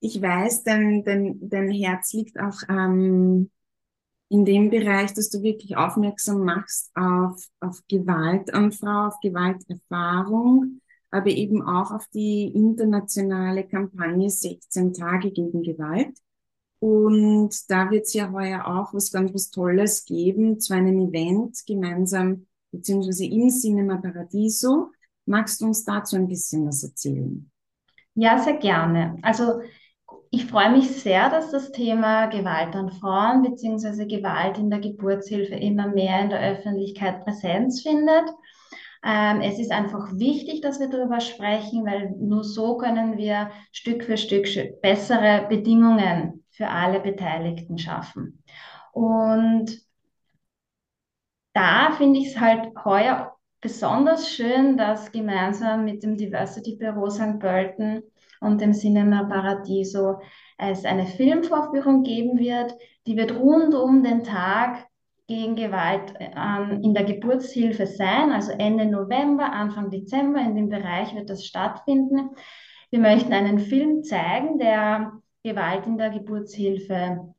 ich 0.00 0.20
weiß, 0.20 0.64
dein, 0.64 1.04
dein, 1.04 1.38
dein 1.48 1.70
Herz 1.70 2.12
liegt 2.12 2.38
auch 2.40 2.62
ähm, 2.68 3.50
in 4.30 4.44
dem 4.44 4.70
Bereich, 4.70 5.12
dass 5.12 5.28
du 5.28 5.42
wirklich 5.42 5.76
aufmerksam 5.76 6.44
machst 6.44 6.90
auf, 6.94 7.44
auf 7.60 7.80
Gewalt 7.88 8.52
an 8.54 8.72
Frau, 8.72 9.08
auf 9.08 9.20
Gewalterfahrung, 9.20 10.80
aber 11.10 11.28
eben 11.28 11.62
auch 11.62 11.90
auf 11.90 12.06
die 12.14 12.44
internationale 12.54 13.66
Kampagne 13.66 14.30
16 14.30 14.94
Tage 14.94 15.32
gegen 15.32 15.62
Gewalt. 15.62 16.16
Und 16.78 17.70
da 17.70 17.90
wird 17.90 18.06
es 18.06 18.14
ja 18.14 18.32
heuer 18.32 18.66
auch 18.66 18.94
was 18.94 19.12
ganz 19.12 19.34
was 19.34 19.50
Tolles 19.50 20.06
geben 20.06 20.60
zu 20.60 20.72
einem 20.72 20.98
Event 21.00 21.58
gemeinsam, 21.66 22.46
beziehungsweise 22.70 23.26
im 23.26 23.50
Cinema 23.50 23.98
Paradiso. 23.98 24.92
Magst 25.26 25.60
du 25.60 25.66
uns 25.66 25.84
dazu 25.84 26.16
ein 26.16 26.28
bisschen 26.28 26.66
was 26.66 26.82
erzählen? 26.82 27.50
Ja, 28.14 28.38
sehr 28.38 28.56
gerne. 28.56 29.18
Also 29.22 29.60
ich 30.30 30.46
freue 30.46 30.70
mich 30.70 31.02
sehr, 31.02 31.28
dass 31.28 31.50
das 31.50 31.72
Thema 31.72 32.26
Gewalt 32.26 32.76
an 32.76 32.90
Frauen 32.90 33.42
bzw. 33.42 34.06
Gewalt 34.06 34.58
in 34.58 34.70
der 34.70 34.78
Geburtshilfe 34.78 35.56
immer 35.56 35.88
mehr 35.88 36.20
in 36.20 36.30
der 36.30 36.40
Öffentlichkeit 36.40 37.24
Präsenz 37.24 37.82
findet. 37.82 38.30
Ähm, 39.04 39.40
es 39.40 39.58
ist 39.58 39.72
einfach 39.72 40.12
wichtig, 40.12 40.60
dass 40.60 40.78
wir 40.78 40.88
darüber 40.88 41.20
sprechen, 41.20 41.84
weil 41.84 42.10
nur 42.18 42.44
so 42.44 42.76
können 42.76 43.16
wir 43.16 43.50
Stück 43.72 44.04
für 44.04 44.16
Stück 44.16 44.46
bessere 44.82 45.46
Bedingungen 45.48 46.44
für 46.50 46.68
alle 46.68 47.00
Beteiligten 47.00 47.78
schaffen. 47.78 48.44
Und 48.92 49.80
da 51.54 51.92
finde 51.92 52.20
ich 52.20 52.28
es 52.28 52.40
halt 52.40 52.72
heuer 52.84 53.36
besonders 53.60 54.30
schön, 54.30 54.76
dass 54.76 55.12
gemeinsam 55.12 55.84
mit 55.84 56.02
dem 56.02 56.16
Diversity 56.16 56.76
Büro 56.76 57.10
St. 57.10 57.38
Pölten 57.38 58.02
und 58.40 58.60
dem 58.60 58.72
Cinema 58.72 59.24
Paradiso 59.24 60.20
es 60.56 60.84
eine 60.84 61.06
Filmvorführung 61.06 62.02
geben 62.02 62.38
wird. 62.38 62.74
Die 63.06 63.16
wird 63.16 63.38
rund 63.38 63.74
um 63.74 64.02
den 64.02 64.24
Tag 64.24 64.86
gegen 65.26 65.54
Gewalt 65.54 66.14
ähm, 66.18 66.80
in 66.82 66.92
der 66.92 67.04
Geburtshilfe 67.04 67.86
sein, 67.86 68.32
also 68.32 68.52
Ende 68.52 68.86
November, 68.86 69.52
Anfang 69.52 69.90
Dezember. 69.90 70.40
In 70.40 70.56
dem 70.56 70.68
Bereich 70.68 71.14
wird 71.14 71.30
das 71.30 71.46
stattfinden. 71.46 72.30
Wir 72.90 72.98
möchten 72.98 73.32
einen 73.32 73.60
Film 73.60 74.02
zeigen, 74.02 74.58
der 74.58 75.12
Gewalt 75.44 75.86
in 75.86 75.98
der 75.98 76.10
Geburtshilfe 76.10 77.32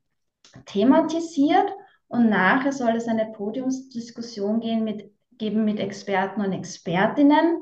thematisiert 0.66 1.70
und 2.08 2.30
nachher 2.30 2.72
soll 2.72 2.96
es 2.96 3.08
eine 3.08 3.32
Podiumsdiskussion 3.32 4.60
gehen 4.60 4.84
mit, 4.84 5.12
geben 5.38 5.66
mit 5.66 5.80
Experten 5.80 6.42
und 6.42 6.54
Expertinnen. 6.54 7.62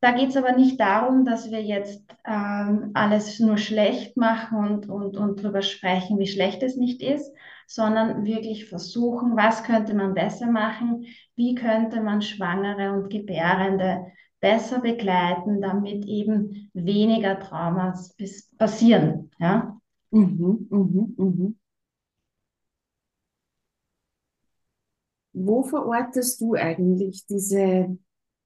Da 0.00 0.10
geht 0.10 0.30
es 0.30 0.36
aber 0.36 0.52
nicht 0.52 0.80
darum, 0.80 1.24
dass 1.24 1.50
wir 1.52 1.62
jetzt 1.62 2.02
ähm, 2.26 2.90
alles 2.94 3.38
nur 3.38 3.56
schlecht 3.56 4.16
machen 4.16 4.58
und, 4.58 4.88
und, 4.88 5.16
und 5.16 5.42
darüber 5.44 5.62
sprechen, 5.62 6.18
wie 6.18 6.26
schlecht 6.26 6.62
es 6.64 6.76
nicht 6.76 7.00
ist, 7.02 7.32
sondern 7.68 8.24
wirklich 8.24 8.68
versuchen, 8.68 9.36
was 9.36 9.62
könnte 9.62 9.94
man 9.94 10.14
besser 10.14 10.50
machen, 10.50 11.06
wie 11.36 11.54
könnte 11.54 12.00
man 12.00 12.20
Schwangere 12.20 12.92
und 12.92 13.10
Gebärende 13.10 14.06
besser 14.40 14.80
begleiten, 14.80 15.60
damit 15.60 16.04
eben 16.04 16.68
weniger 16.74 17.38
Traumas 17.38 18.16
passieren. 18.58 19.30
Ja? 19.38 19.78
Mhm, 20.10 20.66
mhm, 20.68 21.14
mhm. 21.16 21.58
Wo 25.32 25.62
verortest 25.62 26.40
du 26.40 26.54
eigentlich 26.54 27.26
diese 27.26 27.96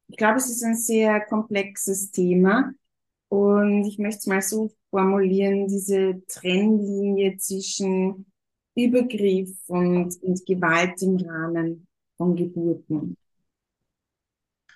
ich 0.09 0.17
glaube, 0.17 0.37
es 0.37 0.51
ist 0.51 0.63
ein 0.63 0.77
sehr 0.77 1.21
komplexes 1.21 2.11
Thema 2.11 2.73
und 3.29 3.85
ich 3.85 3.99
möchte 3.99 4.19
es 4.19 4.27
mal 4.27 4.43
so 4.43 4.71
formulieren, 4.91 5.67
diese 5.67 6.23
Trennlinie 6.29 7.37
zwischen 7.39 8.27
Übergriff 8.77 9.51
und, 9.67 10.15
und 10.23 10.47
Gewalt 10.47 11.01
im 11.03 11.17
Rahmen 11.17 11.87
von 12.17 12.37
Geburten. 12.37 13.17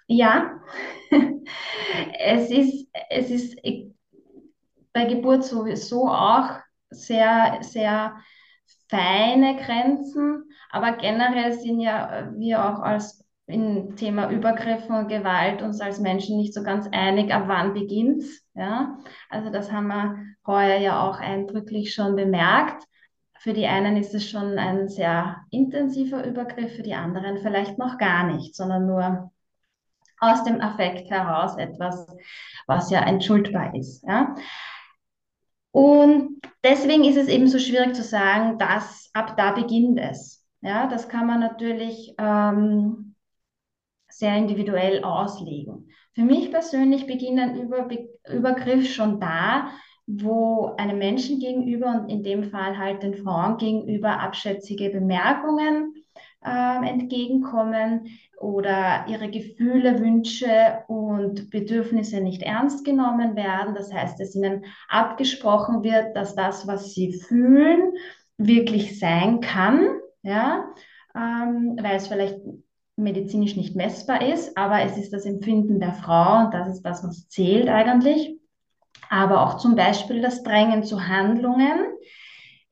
Ja, 0.08 0.60
es 2.18 2.50
ist, 2.50 2.88
es 3.08 3.30
ist 3.30 3.56
bei 4.92 5.04
Geburt 5.04 5.44
sowieso 5.44 6.08
auch 6.08 6.58
sehr, 6.90 7.58
sehr 7.62 8.16
feine 8.90 9.56
Grenzen, 9.56 10.50
aber 10.70 10.92
generell 10.92 11.52
sind 11.52 11.80
ja 11.80 12.30
wir 12.36 12.64
auch 12.64 12.80
als 12.80 13.24
im 13.46 13.96
Thema 13.96 14.30
Übergriffen 14.30 14.94
und 14.94 15.08
Gewalt 15.08 15.62
uns 15.62 15.80
als 15.80 16.00
Menschen 16.00 16.36
nicht 16.36 16.54
so 16.54 16.62
ganz 16.62 16.88
einig, 16.92 17.32
ab 17.32 17.44
wann 17.46 17.74
beginnt's. 17.74 18.44
Ja? 18.54 18.98
Also 19.28 19.50
das 19.50 19.72
haben 19.72 19.88
wir 19.88 20.16
heuer 20.46 20.78
ja 20.78 21.02
auch 21.02 21.18
eindrücklich 21.18 21.94
schon 21.94 22.16
bemerkt. 22.16 22.84
Für 23.38 23.52
die 23.52 23.66
einen 23.66 23.96
ist 23.96 24.14
es 24.14 24.28
schon 24.28 24.58
ein 24.58 24.88
sehr 24.88 25.36
intensiver 25.50 26.24
Übergriff, 26.24 26.76
für 26.76 26.82
die 26.82 26.94
anderen 26.94 27.38
vielleicht 27.38 27.78
noch 27.78 27.98
gar 27.98 28.24
nicht, 28.24 28.54
sondern 28.54 28.86
nur 28.86 29.32
aus 30.18 30.44
dem 30.44 30.60
Affekt 30.60 31.10
heraus 31.10 31.56
etwas, 31.56 32.06
was 32.66 32.90
ja 32.90 33.00
entschuldbar 33.00 33.74
ist. 33.74 34.04
Ja? 34.06 34.34
Und 35.72 36.40
deswegen 36.64 37.04
ist 37.04 37.16
es 37.16 37.28
eben 37.28 37.46
so 37.48 37.58
schwierig 37.58 37.94
zu 37.94 38.02
sagen, 38.02 38.58
dass 38.58 39.10
ab 39.12 39.36
da 39.36 39.52
beginnt 39.52 39.98
es. 40.00 40.44
Ja, 40.62 40.86
das 40.88 41.08
kann 41.08 41.26
man 41.26 41.40
natürlich 41.40 42.14
ähm, 42.18 43.14
sehr 44.08 44.36
individuell 44.36 45.02
auslegen. 45.04 45.88
Für 46.14 46.22
mich 46.22 46.50
persönlich 46.50 47.06
beginnt 47.06 47.40
ein 47.40 47.56
Über 47.56 47.88
Übergriff 48.28 48.92
schon 48.92 49.20
da, 49.20 49.70
wo 50.06 50.74
einem 50.76 50.98
Menschen 50.98 51.38
gegenüber 51.38 51.86
und 51.86 52.08
in 52.10 52.22
dem 52.22 52.50
Fall 52.50 52.76
halt 52.76 53.02
den 53.02 53.14
Frauen 53.14 53.56
gegenüber 53.56 54.20
abschätzige 54.20 54.90
Bemerkungen 54.90 55.94
äh, 56.44 56.88
entgegenkommen 56.88 58.08
oder 58.38 59.04
ihre 59.08 59.30
Gefühle, 59.30 59.98
Wünsche 59.98 60.84
und 60.88 61.50
Bedürfnisse 61.50 62.20
nicht 62.20 62.42
ernst 62.42 62.84
genommen 62.84 63.36
werden. 63.36 63.74
Das 63.74 63.92
heißt, 63.92 64.18
dass 64.18 64.34
ihnen 64.34 64.64
abgesprochen 64.88 65.82
wird, 65.82 66.16
dass 66.16 66.34
das, 66.34 66.66
was 66.66 66.94
sie 66.94 67.12
fühlen, 67.12 67.92
wirklich 68.38 68.98
sein 68.98 69.40
kann, 69.40 69.86
ja, 70.22 70.64
ähm, 71.14 71.78
weil 71.80 71.96
es 71.96 72.08
vielleicht 72.08 72.40
medizinisch 72.96 73.56
nicht 73.56 73.76
messbar 73.76 74.26
ist, 74.26 74.56
aber 74.56 74.82
es 74.82 74.96
ist 74.96 75.12
das 75.12 75.24
Empfinden 75.24 75.80
der 75.80 75.92
Frau 75.92 76.44
und 76.44 76.54
das 76.54 76.68
ist 76.68 76.82
das, 76.82 77.04
was 77.04 77.28
zählt 77.28 77.68
eigentlich. 77.68 78.38
Aber 79.08 79.42
auch 79.42 79.56
zum 79.58 79.74
Beispiel 79.74 80.20
das 80.22 80.42
Drängen 80.42 80.84
zu 80.84 81.08
Handlungen, 81.08 81.84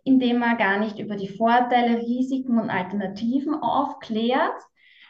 indem 0.08 0.38
man 0.38 0.56
gar 0.56 0.78
nicht 0.78 0.98
über 0.98 1.16
die 1.16 1.28
Vorteile, 1.28 1.98
Risiken 1.98 2.58
und 2.58 2.70
Alternativen 2.70 3.54
aufklärt, 3.54 4.62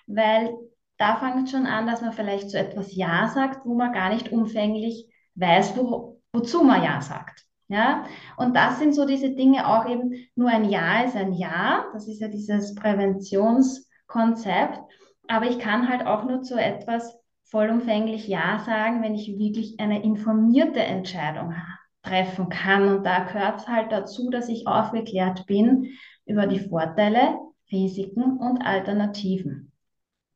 weil 0.06 0.54
da 0.98 1.16
fängt 1.16 1.48
schon 1.48 1.66
an, 1.66 1.86
dass 1.86 2.02
man 2.02 2.12
vielleicht 2.12 2.50
zu 2.50 2.58
etwas 2.58 2.94
Ja 2.96 3.28
sagt, 3.28 3.64
wo 3.64 3.74
man 3.74 3.92
gar 3.92 4.12
nicht 4.12 4.32
umfänglich 4.32 5.06
weiß, 5.36 5.76
wo, 5.76 6.20
wozu 6.32 6.64
man 6.64 6.82
Ja 6.82 7.00
sagt. 7.00 7.44
Ja, 7.68 8.04
und 8.36 8.56
das 8.56 8.78
sind 8.78 8.94
so 8.94 9.06
diese 9.06 9.30
Dinge 9.30 9.68
auch 9.68 9.88
eben, 9.88 10.14
nur 10.34 10.48
ein 10.48 10.68
Ja 10.68 11.02
ist 11.02 11.14
ein 11.14 11.34
Ja, 11.34 11.86
das 11.92 12.08
ist 12.08 12.20
ja 12.20 12.28
dieses 12.28 12.74
Präventionskonzept, 12.74 14.80
aber 15.28 15.46
ich 15.46 15.58
kann 15.58 15.88
halt 15.88 16.06
auch 16.06 16.24
nur 16.24 16.42
zu 16.42 16.60
etwas 16.60 17.16
vollumfänglich 17.44 18.26
Ja 18.26 18.58
sagen, 18.66 19.02
wenn 19.02 19.14
ich 19.14 19.38
wirklich 19.38 19.78
eine 19.78 20.02
informierte 20.02 20.80
Entscheidung 20.80 21.56
habe 21.56 21.78
treffen 22.02 22.48
kann. 22.48 22.88
Und 22.88 23.04
da 23.04 23.24
gehört 23.24 23.60
es 23.60 23.68
halt 23.68 23.92
dazu, 23.92 24.30
dass 24.30 24.48
ich 24.48 24.66
aufgeklärt 24.66 25.46
bin 25.46 25.90
über 26.26 26.46
die 26.46 26.60
Vorteile, 26.60 27.38
Risiken 27.70 28.38
und 28.38 28.62
Alternativen. 28.62 29.72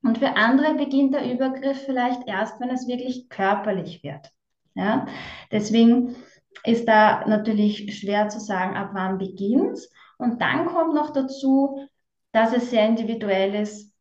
Und 0.02 0.18
für 0.18 0.36
andere 0.36 0.74
beginnt 0.74 1.14
der 1.14 1.32
Übergriff 1.32 1.84
vielleicht 1.84 2.26
erst, 2.26 2.60
wenn 2.60 2.70
es 2.70 2.88
wirklich 2.88 3.28
körperlich 3.28 4.02
wird. 4.02 4.30
Ja? 4.74 5.06
Deswegen 5.50 6.16
ist 6.64 6.86
da 6.88 7.26
natürlich 7.26 7.98
schwer 7.98 8.28
zu 8.28 8.40
sagen, 8.40 8.76
ab 8.76 8.90
wann 8.92 9.18
beginnt. 9.18 9.78
Und 10.18 10.40
dann 10.40 10.66
kommt 10.66 10.94
noch 10.94 11.12
dazu, 11.12 11.88
dass 12.32 12.52
es 12.52 12.70
sehr 12.70 12.86
individuell 12.86 13.54
ist, 13.54 13.92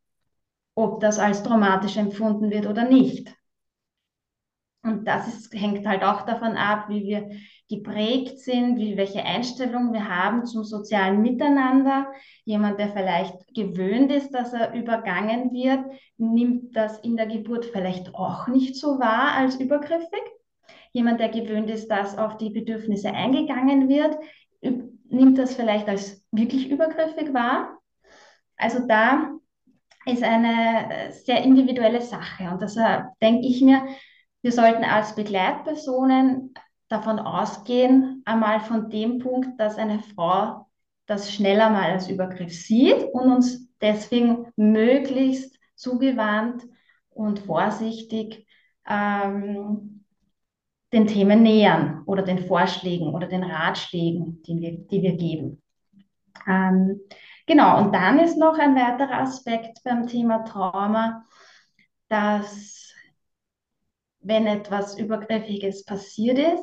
ob 0.74 1.00
das 1.00 1.18
als 1.18 1.42
traumatisch 1.42 1.96
empfunden 1.96 2.50
wird 2.50 2.66
oder 2.66 2.84
nicht. 2.84 3.34
Und 4.84 5.06
das 5.06 5.28
ist, 5.28 5.54
hängt 5.54 5.86
halt 5.86 6.02
auch 6.02 6.22
davon 6.22 6.56
ab, 6.56 6.88
wie 6.88 7.04
wir 7.04 7.30
geprägt 7.68 8.40
sind, 8.40 8.78
wie, 8.78 8.96
welche 8.96 9.24
Einstellungen 9.24 9.92
wir 9.92 10.08
haben 10.08 10.44
zum 10.44 10.64
sozialen 10.64 11.22
Miteinander. 11.22 12.08
Jemand, 12.44 12.80
der 12.80 12.88
vielleicht 12.88 13.54
gewöhnt 13.54 14.10
ist, 14.10 14.30
dass 14.32 14.52
er 14.52 14.74
übergangen 14.74 15.52
wird, 15.52 15.84
nimmt 16.18 16.74
das 16.76 16.98
in 16.98 17.16
der 17.16 17.26
Geburt 17.26 17.66
vielleicht 17.66 18.14
auch 18.16 18.48
nicht 18.48 18.74
so 18.76 18.98
wahr 18.98 19.34
als 19.36 19.60
übergriffig. 19.60 20.22
Jemand, 20.92 21.20
der 21.20 21.28
gewöhnt 21.28 21.70
ist, 21.70 21.88
dass 21.88 22.18
auf 22.18 22.36
die 22.36 22.50
Bedürfnisse 22.50 23.12
eingegangen 23.12 23.88
wird, 23.88 24.16
nimmt 25.08 25.38
das 25.38 25.54
vielleicht 25.54 25.88
als 25.88 26.24
wirklich 26.32 26.68
übergriffig 26.70 27.32
wahr. 27.32 27.78
Also 28.56 28.86
da 28.86 29.30
ist 30.06 30.24
eine 30.24 31.12
sehr 31.12 31.42
individuelle 31.44 32.00
Sache. 32.02 32.50
Und 32.50 32.60
deshalb 32.60 33.06
denke 33.20 33.46
ich 33.46 33.62
mir, 33.62 33.86
wir 34.42 34.52
sollten 34.52 34.84
als 34.84 35.14
Begleitpersonen 35.14 36.54
davon 36.88 37.18
ausgehen, 37.18 38.22
einmal 38.24 38.60
von 38.60 38.90
dem 38.90 39.18
Punkt, 39.18 39.58
dass 39.58 39.78
eine 39.78 40.00
Frau 40.00 40.66
das 41.06 41.32
schneller 41.32 41.70
mal 41.70 41.92
als 41.92 42.08
Übergriff 42.08 42.52
sieht 42.52 43.02
und 43.12 43.32
uns 43.32 43.68
deswegen 43.80 44.46
möglichst 44.56 45.58
zugewandt 45.74 46.62
und 47.10 47.40
vorsichtig 47.40 48.46
ähm, 48.88 50.04
den 50.92 51.06
Themen 51.06 51.42
nähern 51.42 52.02
oder 52.06 52.22
den 52.22 52.46
Vorschlägen 52.46 53.14
oder 53.14 53.26
den 53.26 53.42
Ratschlägen, 53.42 54.42
die 54.42 54.60
wir, 54.60 54.78
die 54.78 55.02
wir 55.02 55.16
geben. 55.16 55.62
Ähm, 56.46 57.00
genau, 57.46 57.82
und 57.82 57.94
dann 57.94 58.18
ist 58.18 58.36
noch 58.36 58.58
ein 58.58 58.74
weiterer 58.74 59.20
Aspekt 59.20 59.82
beim 59.84 60.06
Thema 60.06 60.44
Trauma, 60.44 61.24
dass 62.08 62.81
wenn 64.22 64.46
etwas 64.46 64.98
Übergriffiges 64.98 65.84
passiert 65.84 66.38
ist, 66.38 66.62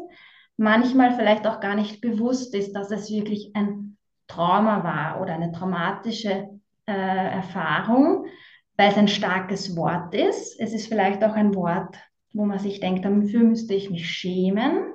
manchmal 0.57 1.15
vielleicht 1.15 1.47
auch 1.47 1.59
gar 1.59 1.75
nicht 1.75 2.01
bewusst 2.01 2.53
ist, 2.55 2.73
dass 2.73 2.91
es 2.91 3.09
wirklich 3.09 3.51
ein 3.55 3.97
Trauma 4.27 4.83
war 4.83 5.21
oder 5.21 5.33
eine 5.33 5.51
traumatische 5.51 6.49
äh, 6.85 6.91
Erfahrung, 6.91 8.25
weil 8.77 8.89
es 8.89 8.97
ein 8.97 9.07
starkes 9.07 9.75
Wort 9.75 10.13
ist. 10.13 10.59
Es 10.59 10.73
ist 10.73 10.87
vielleicht 10.87 11.23
auch 11.23 11.33
ein 11.33 11.55
Wort, 11.55 11.97
wo 12.33 12.45
man 12.45 12.59
sich 12.59 12.79
denkt, 12.79 13.05
dafür 13.05 13.43
müsste 13.43 13.73
ich 13.73 13.89
mich 13.89 14.09
schämen. 14.09 14.93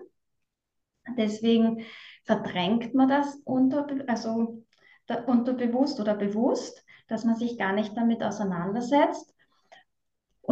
Deswegen 1.19 1.85
verdrängt 2.25 2.95
man 2.95 3.09
das 3.09 3.41
unter, 3.45 3.87
also 4.07 4.63
unterbewusst 5.27 6.01
oder 6.01 6.15
bewusst, 6.15 6.85
dass 7.09 7.25
man 7.25 7.37
sich 7.37 7.59
gar 7.59 7.73
nicht 7.73 7.97
damit 7.97 8.23
auseinandersetzt. 8.23 9.34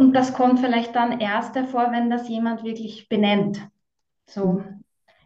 Und 0.03 0.11
das 0.11 0.33
kommt 0.33 0.59
vielleicht 0.59 0.95
dann 0.95 1.21
erst 1.21 1.55
hervor, 1.55 1.91
wenn 1.91 2.09
das 2.09 2.27
jemand 2.27 2.65
wirklich 2.65 3.07
benennt. 3.07 3.65
So, 4.25 4.61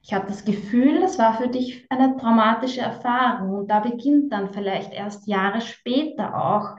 ich 0.03 0.13
habe 0.13 0.27
das 0.27 0.45
Gefühl, 0.45 1.01
das 1.01 1.17
war 1.17 1.35
für 1.35 1.47
dich 1.47 1.87
eine 1.89 2.15
traumatische 2.15 2.81
Erfahrung. 2.81 3.55
Und 3.55 3.71
da 3.71 3.79
beginnt 3.79 4.31
dann 4.31 4.53
vielleicht 4.53 4.93
erst 4.93 5.27
Jahre 5.27 5.61
später 5.61 6.35
auch 6.39 6.75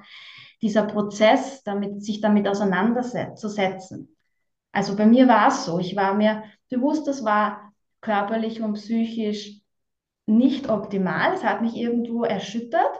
dieser 0.63 0.85
Prozess, 0.85 1.65
damit, 1.65 2.05
sich 2.05 2.21
damit 2.21 2.47
auseinanderzusetzen. 2.47 4.17
Also 4.71 4.95
bei 4.95 5.05
mir 5.05 5.27
war 5.27 5.49
es 5.49 5.65
so, 5.65 5.81
ich 5.81 5.97
war 5.97 6.15
mir 6.15 6.45
bewusst, 6.71 7.09
das 7.09 7.25
war 7.25 7.73
körperlich 8.01 8.63
und 8.63 8.75
psychisch 8.75 9.61
nicht 10.27 10.71
optimal. 10.71 11.33
Es 11.35 11.43
hat 11.43 11.63
mich 11.63 11.75
irgendwo 11.75 12.23
erschüttert, 12.23 12.95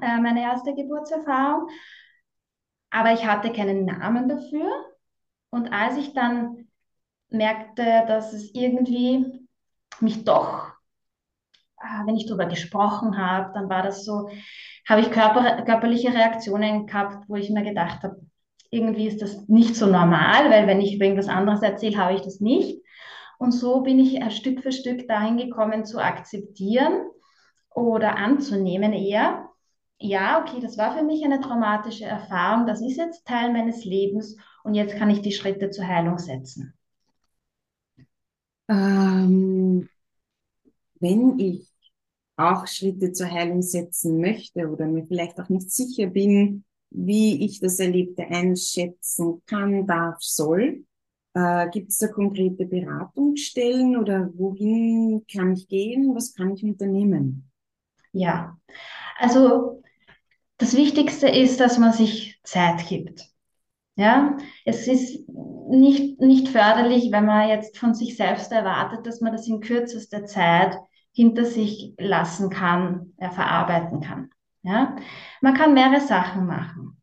äh, 0.00 0.20
meine 0.20 0.42
erste 0.42 0.72
Geburtserfahrung 0.72 1.68
aber 2.90 3.12
ich 3.12 3.26
hatte 3.26 3.52
keinen 3.52 3.84
Namen 3.84 4.28
dafür. 4.28 4.70
Und 5.50 5.72
als 5.72 5.96
ich 5.96 6.14
dann 6.14 6.68
merkte, 7.30 8.04
dass 8.06 8.32
es 8.32 8.54
irgendwie 8.54 9.48
mich 10.00 10.24
doch, 10.24 10.72
ah, 11.76 12.02
wenn 12.06 12.16
ich 12.16 12.26
darüber 12.26 12.46
gesprochen 12.46 13.18
habe, 13.18 13.52
dann 13.54 13.68
war 13.68 13.82
das 13.82 14.04
so, 14.04 14.28
habe 14.88 15.00
ich 15.00 15.10
körper, 15.10 15.62
körperliche 15.62 16.12
Reaktionen 16.12 16.86
gehabt, 16.86 17.28
wo 17.28 17.36
ich 17.36 17.50
mir 17.50 17.62
gedacht 17.62 18.02
habe, 18.02 18.20
irgendwie 18.70 19.06
ist 19.06 19.22
das 19.22 19.48
nicht 19.48 19.76
so 19.76 19.86
normal, 19.86 20.50
weil 20.50 20.66
wenn 20.66 20.80
ich 20.80 21.00
irgendwas 21.00 21.28
anderes 21.28 21.62
erzähle, 21.62 21.96
habe 21.96 22.14
ich 22.14 22.22
das 22.22 22.40
nicht. 22.40 22.82
Und 23.38 23.52
so 23.52 23.82
bin 23.82 23.98
ich 23.98 24.20
Stück 24.34 24.62
für 24.62 24.72
Stück 24.72 25.06
dahin 25.08 25.36
gekommen 25.36 25.84
zu 25.84 25.98
akzeptieren 25.98 27.06
oder 27.70 28.16
anzunehmen 28.16 28.92
eher, 28.92 29.47
ja, 29.98 30.42
okay, 30.42 30.60
das 30.60 30.78
war 30.78 30.96
für 30.96 31.04
mich 31.04 31.24
eine 31.24 31.40
traumatische 31.40 32.04
Erfahrung, 32.04 32.66
das 32.66 32.80
ist 32.80 32.96
jetzt 32.96 33.26
Teil 33.26 33.52
meines 33.52 33.84
Lebens 33.84 34.36
und 34.62 34.74
jetzt 34.74 34.96
kann 34.96 35.10
ich 35.10 35.22
die 35.22 35.32
Schritte 35.32 35.70
zur 35.70 35.86
Heilung 35.86 36.18
setzen. 36.18 36.74
Ähm, 38.68 39.88
wenn 41.00 41.38
ich 41.38 41.68
auch 42.36 42.66
Schritte 42.66 43.12
zur 43.12 43.30
Heilung 43.30 43.62
setzen 43.62 44.20
möchte 44.20 44.68
oder 44.68 44.86
mir 44.86 45.04
vielleicht 45.06 45.40
auch 45.40 45.48
nicht 45.48 45.70
sicher 45.70 46.06
bin, 46.06 46.64
wie 46.90 47.44
ich 47.44 47.60
das 47.60 47.78
Erlebte 47.80 48.26
einschätzen 48.26 49.42
kann, 49.46 49.86
darf, 49.86 50.16
soll. 50.20 50.84
Äh, 51.34 51.68
Gibt 51.70 51.90
es 51.90 51.98
da 51.98 52.08
konkrete 52.08 52.64
Beratungsstellen 52.64 53.96
oder 53.96 54.30
wohin 54.34 55.24
kann 55.30 55.52
ich 55.52 55.68
gehen? 55.68 56.14
Was 56.14 56.34
kann 56.34 56.54
ich 56.54 56.64
unternehmen? 56.64 57.50
Ja, 58.12 58.56
also 59.18 59.82
das 60.58 60.76
Wichtigste 60.76 61.28
ist, 61.28 61.60
dass 61.60 61.78
man 61.78 61.92
sich 61.92 62.40
Zeit 62.42 62.86
gibt. 62.88 63.24
Ja, 63.96 64.36
es 64.64 64.86
ist 64.86 65.28
nicht, 65.28 66.20
nicht 66.20 66.48
förderlich, 66.48 67.10
wenn 67.10 67.26
man 67.26 67.48
jetzt 67.48 67.78
von 67.78 67.94
sich 67.94 68.16
selbst 68.16 68.52
erwartet, 68.52 69.06
dass 69.06 69.20
man 69.20 69.32
das 69.32 69.48
in 69.48 69.60
kürzester 69.60 70.24
Zeit 70.24 70.76
hinter 71.12 71.44
sich 71.44 71.94
lassen 71.98 72.48
kann, 72.48 73.12
äh, 73.16 73.30
verarbeiten 73.30 74.00
kann. 74.00 74.30
Ja, 74.62 74.94
man 75.40 75.54
kann 75.54 75.74
mehrere 75.74 76.00
Sachen 76.00 76.46
machen. 76.46 77.00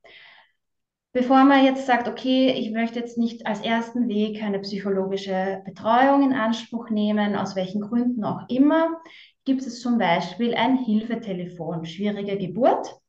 Bevor 1.12 1.46
man 1.46 1.64
jetzt 1.64 1.86
sagt, 1.86 2.08
okay, 2.08 2.52
ich 2.52 2.72
möchte 2.72 3.00
jetzt 3.00 3.18
nicht 3.18 3.48
als 3.48 3.62
ersten 3.62 4.10
Weg 4.10 4.44
eine 4.44 4.60
psychologische 4.60 5.62
Betreuung 5.66 6.24
in 6.24 6.34
Anspruch 6.34 6.90
nehmen, 6.90 7.36
aus 7.36 7.56
welchen 7.56 7.82
Gründen 7.82 8.24
auch 8.26 8.48
immer, 8.50 9.02
gibt 9.46 9.62
es 9.62 9.80
zum 9.80 9.98
Beispiel 9.98 10.54
ein 10.56 10.78
Hilfetelefon, 10.78 11.86
schwierige 11.86 12.38
Geburt. 12.38 13.00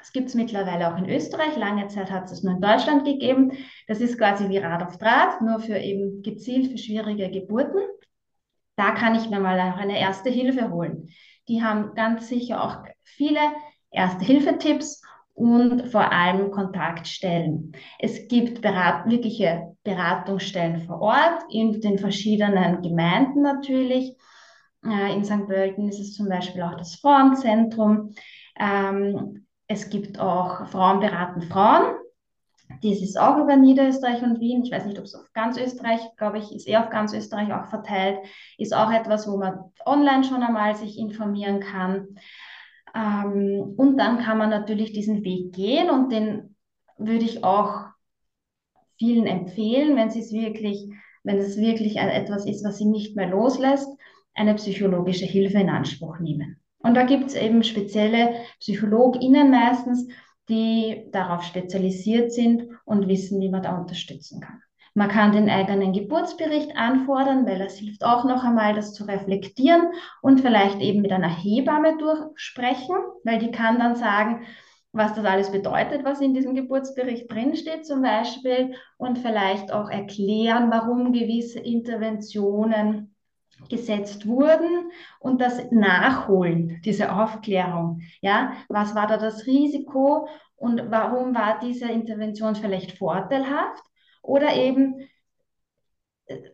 Das 0.00 0.12
gibt 0.12 0.28
es 0.28 0.34
mittlerweile 0.34 0.92
auch 0.92 0.98
in 0.98 1.08
Österreich. 1.08 1.56
Lange 1.56 1.86
Zeit 1.88 2.10
hat 2.10 2.30
es 2.30 2.42
nur 2.42 2.54
in 2.54 2.60
Deutschland 2.60 3.04
gegeben. 3.04 3.52
Das 3.86 4.00
ist 4.00 4.18
quasi 4.18 4.48
wie 4.48 4.58
Rad 4.58 4.82
auf 4.82 4.96
Draht, 4.96 5.42
nur 5.42 5.60
für 5.60 5.76
eben 5.76 6.22
gezielt 6.22 6.70
für 6.70 6.78
schwierige 6.78 7.30
Geburten. 7.30 7.80
Da 8.76 8.92
kann 8.92 9.14
ich 9.14 9.28
mir 9.28 9.40
mal 9.40 9.60
auch 9.60 9.76
eine 9.76 10.00
erste 10.00 10.30
Hilfe 10.30 10.70
holen. 10.70 11.10
Die 11.48 11.62
haben 11.62 11.94
ganz 11.94 12.28
sicher 12.28 12.64
auch 12.64 12.78
viele 13.02 13.40
Erste-Hilfe-Tipps 13.90 15.02
und 15.34 15.88
vor 15.88 16.10
allem 16.10 16.50
Kontaktstellen. 16.50 17.72
Es 17.98 18.26
gibt 18.28 18.62
berat 18.62 19.08
wirkliche 19.08 19.76
Beratungsstellen 19.84 20.80
vor 20.80 21.02
Ort 21.02 21.42
in 21.50 21.80
den 21.80 21.98
verschiedenen 21.98 22.80
Gemeinden 22.80 23.42
natürlich. 23.42 24.16
Äh, 24.84 25.14
in 25.14 25.24
St. 25.24 25.46
Pölten 25.46 25.88
ist 25.88 26.00
es 26.00 26.14
zum 26.14 26.28
Beispiel 26.28 26.62
auch 26.62 26.76
das 26.76 26.96
Frauenzentrum. 26.96 28.14
Ähm, 28.58 29.46
es 29.70 29.88
gibt 29.88 30.18
auch 30.18 30.66
Frauen 30.66 30.98
beraten 30.98 31.42
Frauen. 31.42 31.94
Dies 32.82 33.02
ist 33.02 33.16
auch 33.16 33.38
über 33.38 33.54
Niederösterreich 33.54 34.20
und 34.20 34.40
Wien. 34.40 34.64
Ich 34.64 34.72
weiß 34.72 34.84
nicht, 34.84 34.98
ob 34.98 35.04
es 35.04 35.14
auf 35.14 35.32
ganz 35.32 35.56
Österreich, 35.58 36.00
glaube 36.16 36.38
ich, 36.38 36.52
ist 36.52 36.66
eher 36.66 36.82
auf 36.82 36.90
ganz 36.90 37.12
Österreich 37.12 37.52
auch 37.52 37.66
verteilt. 37.66 38.18
Ist 38.58 38.74
auch 38.74 38.90
etwas, 38.90 39.30
wo 39.30 39.36
man 39.36 39.60
online 39.86 40.24
schon 40.24 40.42
einmal 40.42 40.74
sich 40.74 40.98
informieren 40.98 41.60
kann. 41.60 42.16
Ähm, 42.96 43.74
und 43.76 43.96
dann 43.96 44.18
kann 44.18 44.38
man 44.38 44.50
natürlich 44.50 44.92
diesen 44.92 45.22
Weg 45.22 45.52
gehen 45.52 45.88
und 45.88 46.10
den 46.10 46.56
würde 46.98 47.24
ich 47.24 47.44
auch 47.44 47.84
vielen 48.98 49.26
empfehlen, 49.26 49.96
wenn 49.96 50.08
es 50.08 50.32
wirklich, 50.32 50.90
wenn 51.22 51.38
es 51.38 51.56
wirklich 51.56 51.96
etwas 51.96 52.44
ist, 52.44 52.64
was 52.64 52.78
sie 52.78 52.86
nicht 52.86 53.14
mehr 53.14 53.28
loslässt, 53.28 53.88
eine 54.34 54.56
psychologische 54.56 55.26
Hilfe 55.26 55.58
in 55.58 55.70
Anspruch 55.70 56.18
nehmen. 56.18 56.59
Und 56.82 56.94
da 56.94 57.04
gibt 57.04 57.28
es 57.28 57.34
eben 57.34 57.62
spezielle 57.62 58.34
PsychologInnen 58.58 59.50
meistens, 59.50 60.08
die 60.48 61.08
darauf 61.12 61.44
spezialisiert 61.44 62.32
sind 62.32 62.68
und 62.84 63.06
wissen, 63.06 63.40
wie 63.40 63.50
man 63.50 63.62
da 63.62 63.78
unterstützen 63.78 64.40
kann. 64.40 64.62
Man 64.94 65.08
kann 65.08 65.30
den 65.32 65.48
eigenen 65.48 65.92
Geburtsbericht 65.92 66.76
anfordern, 66.76 67.46
weil 67.46 67.60
das 67.60 67.76
hilft 67.76 68.04
auch 68.04 68.24
noch 68.24 68.42
einmal, 68.42 68.74
das 68.74 68.92
zu 68.92 69.04
reflektieren 69.04 69.92
und 70.20 70.40
vielleicht 70.40 70.80
eben 70.80 71.00
mit 71.00 71.12
einer 71.12 71.28
Hebamme 71.28 71.96
durchsprechen, 71.96 72.96
weil 73.22 73.38
die 73.38 73.52
kann 73.52 73.78
dann 73.78 73.94
sagen, 73.94 74.44
was 74.92 75.14
das 75.14 75.24
alles 75.24 75.52
bedeutet, 75.52 76.04
was 76.04 76.20
in 76.20 76.34
diesem 76.34 76.56
Geburtsbericht 76.56 77.30
drinsteht 77.30 77.86
zum 77.86 78.02
Beispiel 78.02 78.74
und 78.98 79.18
vielleicht 79.18 79.72
auch 79.72 79.88
erklären, 79.88 80.70
warum 80.72 81.12
gewisse 81.12 81.60
Interventionen 81.60 83.14
gesetzt 83.68 84.26
wurden 84.26 84.90
und 85.18 85.40
das 85.40 85.70
Nachholen, 85.70 86.80
diese 86.84 87.12
Aufklärung. 87.12 88.02
Ja, 88.20 88.52
was 88.68 88.94
war 88.94 89.06
da 89.06 89.16
das 89.16 89.46
Risiko 89.46 90.28
und 90.56 90.90
warum 90.90 91.34
war 91.34 91.58
diese 91.60 91.90
Intervention 91.90 92.56
vielleicht 92.56 92.98
vorteilhaft? 92.98 93.82
Oder 94.22 94.54
eben 94.54 95.08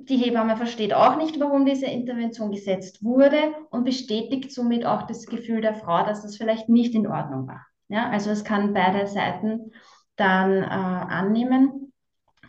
die 0.00 0.16
Hebamme 0.16 0.56
versteht 0.56 0.94
auch 0.94 1.16
nicht, 1.16 1.38
warum 1.38 1.66
diese 1.66 1.86
Intervention 1.86 2.50
gesetzt 2.50 3.02
wurde 3.04 3.38
und 3.70 3.84
bestätigt 3.84 4.52
somit 4.52 4.86
auch 4.86 5.06
das 5.06 5.26
Gefühl 5.26 5.60
der 5.60 5.74
Frau, 5.74 6.04
dass 6.04 6.22
das 6.22 6.36
vielleicht 6.36 6.68
nicht 6.68 6.94
in 6.94 7.06
Ordnung 7.06 7.46
war. 7.46 7.66
Ja, 7.88 8.08
also 8.08 8.30
es 8.30 8.44
kann 8.44 8.72
beide 8.74 9.06
Seiten 9.06 9.72
dann 10.16 10.62
äh, 10.62 10.66
annehmen. 10.66 11.92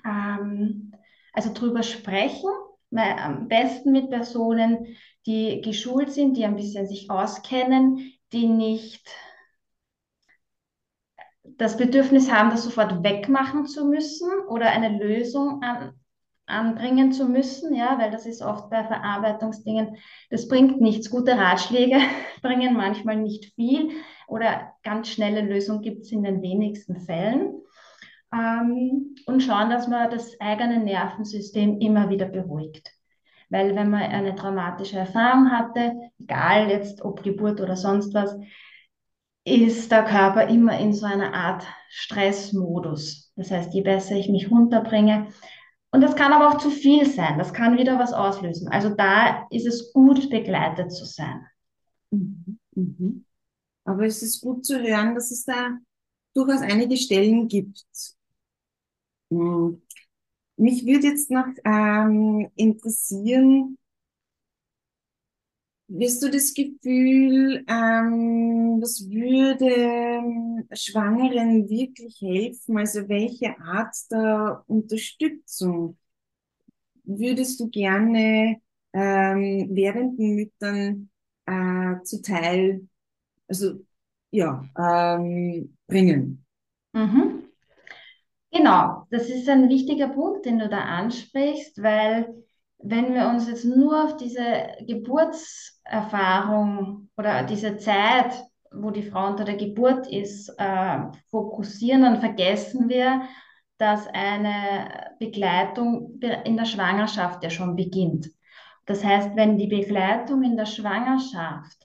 Ähm, 0.06 0.94
also 1.34 1.54
drüber 1.54 1.84
sprechen, 1.84 2.50
am 2.92 3.48
besten 3.48 3.92
mit 3.92 4.10
Personen, 4.10 4.96
die 5.26 5.62
geschult 5.62 6.12
sind, 6.12 6.38
die 6.38 6.46
ein 6.46 6.56
bisschen 6.56 6.88
sich 6.88 7.10
auskennen, 7.10 8.14
die 8.32 8.48
nicht 8.48 9.08
das 11.58 11.78
Bedürfnis 11.78 12.32
haben, 12.32 12.50
das 12.50 12.64
sofort 12.64 13.04
wegmachen 13.04 13.66
zu 13.66 13.86
müssen 13.86 14.30
oder 14.48 14.70
eine 14.70 14.98
Lösung 14.98 15.62
an, 15.64 15.94
anbringen 16.46 17.12
zu 17.12 17.26
müssen, 17.26 17.74
ja, 17.74 17.98
weil 18.00 18.12
das 18.12 18.26
ist 18.26 18.42
oft 18.42 18.70
bei 18.70 18.84
Verarbeitungsdingen, 18.84 19.98
das 20.30 20.48
bringt 20.48 20.80
nichts. 20.80 21.10
Gute 21.10 21.38
Ratschläge 21.38 21.98
bringen 22.42 22.76
manchmal 22.76 23.18
nicht 23.18 23.54
viel 23.56 23.92
oder 24.28 24.74
ganz 24.84 25.10
schnelle 25.10 25.42
Lösungen 25.42 25.82
gibt 25.82 26.04
es 26.04 26.12
in 26.12 26.24
den 26.24 26.42
wenigsten 26.42 26.98
Fällen. 27.02 27.62
Ähm, 28.34 29.16
und 29.26 29.42
schauen, 29.42 29.70
dass 29.70 29.88
man 29.88 30.12
das 30.12 30.40
eigene 30.40 30.80
Nervensystem 30.84 31.80
immer 31.80 32.10
wieder 32.10 32.26
beruhigt. 32.26 32.92
Weil 33.50 33.76
wenn 33.76 33.90
man 33.90 34.02
eine 34.02 34.36
traumatische 34.36 34.98
Erfahrung 34.98 35.52
hatte, 35.52 35.94
egal 36.20 36.70
jetzt 36.70 37.02
ob 37.02 37.24
Geburt 37.24 37.62
oder 37.62 37.78
sonst 37.78 38.14
was, 38.14 38.38
ist 39.46 39.92
der 39.92 40.04
Körper 40.04 40.48
immer 40.50 40.78
in 40.78 40.92
so 40.92 41.06
einer 41.06 41.34
Art 41.34 41.66
Stressmodus. 41.90 43.32
Das 43.38 43.50
heißt, 43.50 43.74
je 43.74 43.82
besser 43.82 44.16
ich 44.16 44.28
mich 44.28 44.52
runterbringe, 44.52 45.28
und 45.92 46.02
das 46.02 46.16
kann 46.16 46.34
aber 46.34 46.50
auch 46.50 46.58
zu 46.58 46.70
viel 46.70 47.06
sein, 47.06 47.38
das 47.38 47.54
kann 47.54 47.78
wieder 47.78 47.98
was 47.98 48.12
auslösen. 48.12 48.68
Also 48.68 48.90
da 48.90 49.48
ist 49.50 49.66
es 49.66 49.94
gut, 49.94 50.30
begleitet 50.30 50.92
zu 50.92 51.06
sein. 51.06 51.46
Mhm. 52.12 52.60
Mhm. 52.76 53.26
Aber 53.86 54.06
es 54.06 54.22
ist 54.22 54.42
gut 54.42 54.66
zu 54.66 54.82
hören, 54.82 55.16
dass 55.16 55.32
es 55.32 55.46
da 55.46 55.78
durchaus 56.34 56.62
einige 56.62 56.98
Stellen 56.98 57.48
gibt. 57.48 57.86
Mhm. 59.30 59.82
Mich 60.58 60.86
würde 60.86 61.08
jetzt 61.10 61.32
noch 61.32 61.48
ähm, 61.66 62.50
interessieren, 62.56 63.78
Wirst 65.90 66.22
du 66.22 66.30
das 66.30 66.54
Gefühl, 66.54 67.64
ähm, 67.68 68.82
was 68.82 69.10
würde 69.10 69.66
ähm, 69.68 70.68
Schwangeren 70.74 71.70
wirklich 71.70 72.20
helfen? 72.22 72.78
Also 72.78 73.08
welche 73.08 73.58
Art 73.62 73.96
der 74.12 74.64
Unterstützung 74.68 75.98
würdest 77.04 77.60
du 77.60 77.70
gerne 77.70 78.58
ähm, 78.94 79.70
werdenden 79.72 80.36
Müttern 80.36 81.10
äh, 81.46 82.04
zuteil, 82.04 82.88
also 83.48 83.86
ja, 84.32 84.66
ähm, 84.78 85.78
bringen? 85.88 86.46
Mhm. 86.94 87.47
Genau, 88.58 89.06
das 89.12 89.30
ist 89.30 89.48
ein 89.50 89.70
wichtiger 89.70 90.08
Punkt, 90.08 90.48
den 90.48 90.58
du 90.58 90.68
da 90.68 90.80
ansprichst, 90.80 91.84
weil 91.84 92.44
wenn 92.80 93.14
wir 93.14 93.30
uns 93.30 93.48
jetzt 93.48 93.66
nur 93.66 94.04
auf 94.04 94.18
diese 94.18 94.42
Geburtserfahrung 94.82 97.12
oder 97.18 97.44
diese 97.44 97.78
Zeit, 97.78 98.34
wo 98.72 98.90
die 98.90 99.04
Frau 99.04 99.28
unter 99.28 99.44
der 99.44 99.58
Geburt 99.58 100.08
ist, 100.08 100.50
äh, 100.58 100.98
fokussieren, 101.30 102.02
dann 102.02 102.20
vergessen 102.20 102.90
wir, 102.90 103.22
dass 103.78 104.08
eine 104.08 105.12
Begleitung 105.20 106.20
in 106.44 106.58
der 106.58 106.66
Schwangerschaft 106.66 107.44
ja 107.44 107.52
schon 107.52 107.76
beginnt. 107.76 108.32
Das 108.88 109.04
heißt, 109.04 109.36
wenn 109.36 109.60
die 109.60 109.68
Begleitung 109.68 110.42
in 110.42 110.58
der 110.58 110.66
Schwangerschaft 110.66 111.78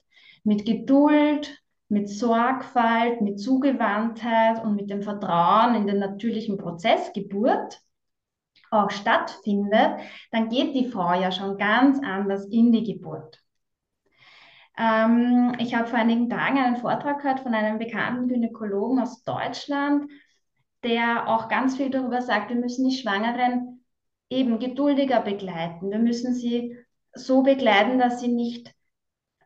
mit 0.43 0.65
Geduld, 0.65 1.55
mit 1.89 2.09
Sorgfalt, 2.09 3.21
mit 3.21 3.39
Zugewandtheit 3.39 4.63
und 4.63 4.75
mit 4.75 4.89
dem 4.89 5.03
Vertrauen 5.03 5.75
in 5.75 5.87
den 5.87 5.99
natürlichen 5.99 6.57
Prozess 6.57 7.13
Geburt 7.13 7.79
auch 8.71 8.89
stattfindet, 8.89 9.99
dann 10.31 10.49
geht 10.49 10.75
die 10.75 10.87
Frau 10.87 11.13
ja 11.13 11.31
schon 11.31 11.57
ganz 11.57 11.99
anders 12.03 12.45
in 12.45 12.71
die 12.71 12.83
Geburt. 12.83 13.39
Ähm, 14.77 15.55
ich 15.59 15.75
habe 15.75 15.87
vor 15.87 15.99
einigen 15.99 16.29
Tagen 16.29 16.57
einen 16.57 16.77
Vortrag 16.77 17.21
gehört 17.21 17.41
von 17.41 17.53
einem 17.53 17.77
bekannten 17.77 18.27
Gynäkologen 18.27 18.99
aus 18.99 19.23
Deutschland, 19.23 20.09
der 20.83 21.27
auch 21.27 21.47
ganz 21.47 21.77
viel 21.77 21.89
darüber 21.89 22.21
sagt, 22.21 22.49
wir 22.49 22.57
müssen 22.57 22.89
die 22.89 22.95
Schwangeren 22.95 23.85
eben 24.29 24.59
geduldiger 24.59 25.21
begleiten. 25.21 25.91
Wir 25.91 25.99
müssen 25.99 26.33
sie 26.33 26.75
so 27.13 27.43
begleiten, 27.43 27.99
dass 27.99 28.19
sie 28.19 28.29
nicht 28.29 28.73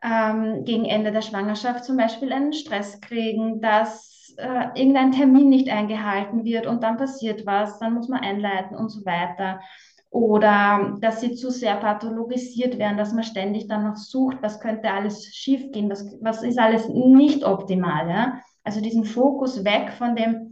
ähm, 0.02 0.64
gegen 0.64 0.84
Ende 0.84 1.12
der 1.12 1.22
Schwangerschaft 1.22 1.84
zum 1.84 1.96
Beispiel 1.96 2.32
einen 2.32 2.52
Stress 2.52 3.00
kriegen, 3.00 3.60
dass 3.60 4.34
äh, 4.36 4.66
irgendein 4.74 5.12
Termin 5.12 5.48
nicht 5.48 5.68
eingehalten 5.68 6.44
wird 6.44 6.66
und 6.66 6.82
dann 6.82 6.96
passiert 6.96 7.46
was, 7.46 7.78
dann 7.78 7.94
muss 7.94 8.08
man 8.08 8.20
einleiten 8.20 8.76
und 8.76 8.90
so 8.90 9.04
weiter. 9.04 9.60
Oder 10.10 10.96
dass 11.00 11.20
sie 11.20 11.34
zu 11.34 11.50
sehr 11.50 11.76
pathologisiert 11.76 12.78
werden, 12.78 12.96
dass 12.96 13.12
man 13.12 13.24
ständig 13.24 13.68
dann 13.68 13.84
noch 13.84 13.96
sucht, 13.96 14.38
was 14.40 14.60
könnte 14.60 14.90
alles 14.90 15.26
schiefgehen, 15.34 15.90
was, 15.90 16.16
was 16.22 16.42
ist 16.42 16.58
alles 16.58 16.88
nicht 16.88 17.44
optimal. 17.44 18.08
Ja? 18.08 18.40
Also 18.64 18.80
diesen 18.80 19.04
Fokus 19.04 19.64
weg 19.64 19.92
von 19.92 20.16
dem 20.16 20.47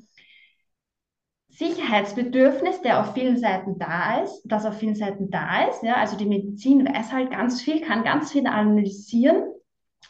Sicherheitsbedürfnis, 1.56 2.82
der 2.82 3.00
auf 3.00 3.14
vielen 3.14 3.38
Seiten 3.38 3.78
da 3.78 4.22
ist, 4.22 4.42
das 4.44 4.66
auf 4.66 4.76
vielen 4.76 4.94
Seiten 4.94 5.30
da 5.30 5.68
ist. 5.68 5.82
Ja? 5.82 5.94
Also 5.94 6.16
die 6.16 6.26
Medizin 6.26 6.86
weiß 6.86 7.12
halt 7.12 7.30
ganz 7.30 7.62
viel, 7.62 7.80
kann 7.80 8.04
ganz 8.04 8.32
viel 8.32 8.46
analysieren. 8.46 9.42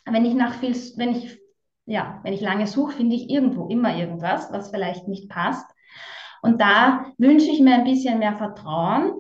Wenn 0.05 0.25
ich 0.25 0.35
nach 0.35 0.55
viel, 0.55 0.75
wenn 0.97 1.11
ich, 1.11 1.39
ja, 1.85 2.21
wenn 2.25 2.33
ich 2.33 2.41
lange 2.41 2.67
suche, 2.67 2.97
finde 2.97 3.15
ich 3.15 3.31
irgendwo 3.31 3.69
immer 3.69 3.97
irgendwas, 3.97 4.53
was 4.53 4.71
vielleicht 4.71 5.07
nicht 5.07 5.29
passt. 5.29 5.71
Und 6.43 6.61
da 6.61 7.07
wünsche 7.17 7.51
ich 7.51 7.61
mir 7.61 7.75
ein 7.75 7.85
bisschen 7.85 8.19
mehr 8.19 8.35
Vertrauen 8.37 9.13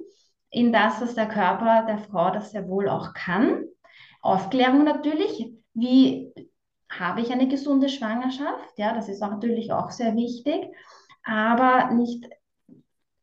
in 0.51 0.73
das, 0.73 1.01
was 1.01 1.15
der 1.15 1.29
Körper 1.29 1.85
der 1.87 1.99
Frau 1.99 2.31
das 2.31 2.51
sehr 2.51 2.69
wohl 2.69 2.89
auch 2.89 3.15
kann. 3.15 3.65
Aufklärung 4.21 4.83
natürlich, 4.83 5.53
wie 5.75 6.33
habe 6.91 7.21
ich 7.21 7.31
eine 7.31 7.47
gesunde 7.47 7.89
Schwangerschaft? 7.89 8.79
Ja, 8.79 8.95
das 8.95 9.09
ist 9.09 9.23
auch 9.23 9.31
natürlich 9.31 9.73
auch 9.73 9.91
sehr 9.91 10.17
wichtig, 10.17 10.69
aber 11.27 11.93
nicht, 11.93 12.25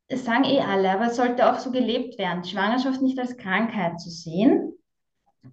es 0.08 0.26
sagen 0.26 0.44
eh 0.44 0.60
alle, 0.60 0.92
aber 0.92 1.06
es 1.06 1.16
sollte 1.16 1.50
auch 1.50 1.58
so 1.58 1.72
gelebt 1.72 2.20
werden, 2.20 2.44
Schwangerschaft 2.44 3.02
nicht 3.02 3.18
als 3.18 3.38
Krankheit 3.38 4.00
zu 4.00 4.10
sehen, 4.10 4.74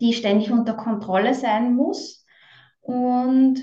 die 0.00 0.12
ständig 0.12 0.50
unter 0.50 0.74
Kontrolle 0.74 1.34
sein 1.34 1.74
muss. 1.74 2.26
Und 2.80 3.60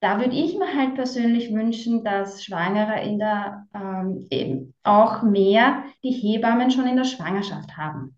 da 0.00 0.18
würde 0.20 0.34
ich 0.34 0.58
mir 0.58 0.74
halt 0.74 0.94
persönlich 0.96 1.52
wünschen, 1.54 2.04
dass 2.04 2.44
Schwangere 2.44 3.02
in 3.02 3.18
der, 3.18 3.66
ähm, 3.72 4.26
eben 4.30 4.74
auch 4.82 5.22
mehr 5.22 5.84
die 6.02 6.10
Hebammen 6.10 6.70
schon 6.70 6.86
in 6.86 6.96
der 6.96 7.04
Schwangerschaft 7.04 7.76
haben. 7.76 8.16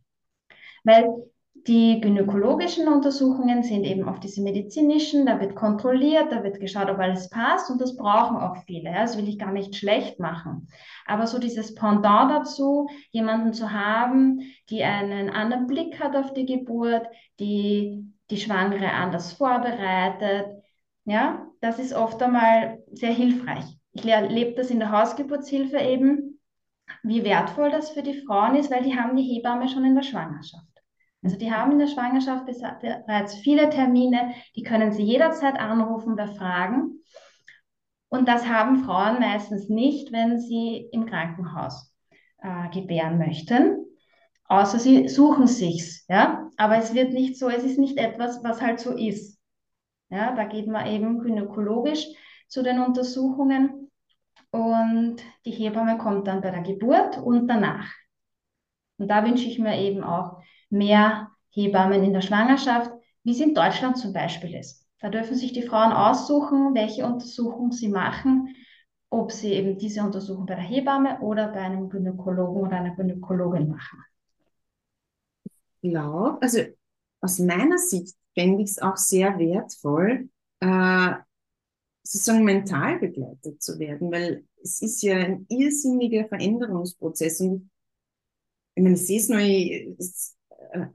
Weil 0.82 1.29
die 1.66 2.00
gynäkologischen 2.00 2.88
Untersuchungen 2.88 3.62
sind 3.62 3.84
eben 3.84 4.08
auf 4.08 4.20
diese 4.20 4.42
medizinischen, 4.42 5.26
da 5.26 5.40
wird 5.40 5.54
kontrolliert, 5.54 6.32
da 6.32 6.42
wird 6.42 6.60
geschaut, 6.60 6.88
ob 6.88 6.98
alles 6.98 7.28
passt 7.28 7.70
und 7.70 7.80
das 7.80 7.96
brauchen 7.96 8.36
auch 8.36 8.56
viele. 8.66 8.92
Das 8.92 9.16
will 9.16 9.28
ich 9.28 9.38
gar 9.38 9.52
nicht 9.52 9.76
schlecht 9.76 10.18
machen. 10.18 10.68
Aber 11.06 11.26
so 11.26 11.38
dieses 11.38 11.74
Pendant 11.74 12.30
dazu, 12.30 12.88
jemanden 13.10 13.52
zu 13.52 13.72
haben, 13.72 14.40
die 14.70 14.82
einen 14.82 15.30
anderen 15.30 15.66
Blick 15.66 16.00
hat 16.00 16.16
auf 16.16 16.32
die 16.32 16.46
Geburt, 16.46 17.06
die 17.38 18.04
die 18.30 18.38
Schwangere 18.38 18.92
anders 18.92 19.32
vorbereitet, 19.32 20.46
ja, 21.04 21.46
das 21.60 21.78
ist 21.78 21.92
oft 21.92 22.22
einmal 22.22 22.82
sehr 22.92 23.12
hilfreich. 23.12 23.64
Ich 23.92 24.06
erlebe 24.06 24.54
das 24.54 24.70
in 24.70 24.78
der 24.78 24.92
Hausgeburtshilfe 24.92 25.78
eben, 25.78 26.40
wie 27.02 27.24
wertvoll 27.24 27.70
das 27.70 27.90
für 27.90 28.02
die 28.02 28.22
Frauen 28.22 28.54
ist, 28.54 28.70
weil 28.70 28.82
die 28.82 28.96
haben 28.96 29.16
die 29.16 29.24
Hebamme 29.24 29.68
schon 29.68 29.84
in 29.84 29.94
der 29.94 30.02
Schwangerschaft. 30.02 30.69
Also 31.22 31.36
die 31.36 31.52
haben 31.52 31.72
in 31.72 31.78
der 31.78 31.86
Schwangerschaft 31.86 32.46
bereits 32.46 33.34
viele 33.36 33.68
Termine, 33.68 34.34
die 34.56 34.62
können 34.62 34.92
sie 34.92 35.02
jederzeit 35.02 35.58
anrufen 35.58 36.16
bei 36.16 36.26
Fragen. 36.26 37.02
Und 38.08 38.26
das 38.26 38.48
haben 38.48 38.84
Frauen 38.84 39.20
meistens 39.20 39.68
nicht, 39.68 40.12
wenn 40.12 40.40
sie 40.40 40.88
im 40.92 41.06
Krankenhaus 41.06 41.94
äh, 42.38 42.68
gebären 42.70 43.18
möchten. 43.18 43.84
Außer 44.46 44.78
sie 44.80 45.08
suchen 45.08 45.46
sich's, 45.46 46.06
ja. 46.08 46.48
Aber 46.56 46.76
es 46.76 46.92
wird 46.94 47.12
nicht 47.12 47.38
so, 47.38 47.48
es 47.48 47.62
ist 47.62 47.78
nicht 47.78 47.98
etwas, 47.98 48.42
was 48.42 48.60
halt 48.60 48.80
so 48.80 48.92
ist. 48.92 49.38
Ja, 50.08 50.34
da 50.34 50.44
geht 50.44 50.66
man 50.66 50.86
eben 50.86 51.20
gynäkologisch 51.20 52.04
zu 52.48 52.62
den 52.62 52.80
Untersuchungen 52.80 53.90
und 54.50 55.16
die 55.44 55.52
Hebamme 55.52 55.98
kommt 55.98 56.26
dann 56.26 56.40
bei 56.40 56.50
der 56.50 56.62
Geburt 56.62 57.18
und 57.18 57.46
danach. 57.46 57.88
Und 58.98 59.08
da 59.08 59.24
wünsche 59.24 59.46
ich 59.46 59.60
mir 59.60 59.78
eben 59.78 60.02
auch 60.02 60.42
mehr 60.70 61.30
Hebammen 61.50 62.02
in 62.02 62.12
der 62.12 62.20
Schwangerschaft, 62.20 62.90
wie 63.24 63.32
es 63.32 63.40
in 63.40 63.54
Deutschland 63.54 63.98
zum 63.98 64.12
Beispiel 64.12 64.54
ist. 64.54 64.86
Da 65.00 65.08
dürfen 65.08 65.36
sich 65.36 65.52
die 65.52 65.62
Frauen 65.62 65.92
aussuchen, 65.92 66.74
welche 66.74 67.04
Untersuchung 67.06 67.72
sie 67.72 67.88
machen, 67.88 68.54
ob 69.08 69.32
sie 69.32 69.52
eben 69.52 69.78
diese 69.78 70.02
Untersuchung 70.02 70.46
bei 70.46 70.54
der 70.54 70.64
Hebamme 70.64 71.20
oder 71.20 71.48
bei 71.48 71.60
einem 71.60 71.88
Gynäkologen 71.88 72.62
oder 72.62 72.76
einer 72.76 72.94
Gynäkologin 72.94 73.68
machen. 73.68 73.98
Glaube, 75.82 76.38
also 76.42 76.60
aus 77.20 77.38
meiner 77.38 77.78
Sicht 77.78 78.14
fände 78.34 78.62
ich 78.62 78.70
es 78.70 78.78
auch 78.78 78.96
sehr 78.96 79.38
wertvoll, 79.38 80.28
äh, 80.60 81.14
sozusagen 82.02 82.44
mental 82.44 82.98
begleitet 82.98 83.62
zu 83.62 83.78
werden, 83.78 84.12
weil 84.12 84.44
es 84.62 84.82
ist 84.82 85.02
ja 85.02 85.16
ein 85.16 85.46
irrsinniger 85.48 86.28
Veränderungsprozess 86.28 87.40
und 87.40 87.70
ich 88.74 88.82
meine, 88.82 88.94
es 88.94 89.28
nur, 89.28 89.40
äh, 89.40 89.94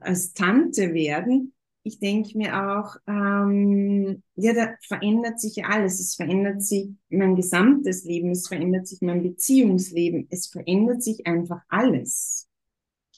als 0.00 0.32
Tante 0.32 0.94
werden, 0.94 1.52
ich 1.86 2.00
denke 2.00 2.36
mir 2.36 2.52
auch, 2.52 2.96
ähm, 3.06 4.20
ja, 4.34 4.52
da 4.54 4.74
verändert 4.80 5.38
sich 5.38 5.54
ja 5.54 5.66
alles. 5.66 6.00
Es 6.00 6.16
verändert 6.16 6.60
sich 6.60 6.88
mein 7.10 7.36
gesamtes 7.36 8.04
Leben, 8.04 8.30
es 8.32 8.48
verändert 8.48 8.88
sich 8.88 9.00
mein 9.02 9.22
Beziehungsleben, 9.22 10.26
es 10.30 10.48
verändert 10.48 11.04
sich 11.04 11.28
einfach 11.28 11.60
alles. 11.68 12.48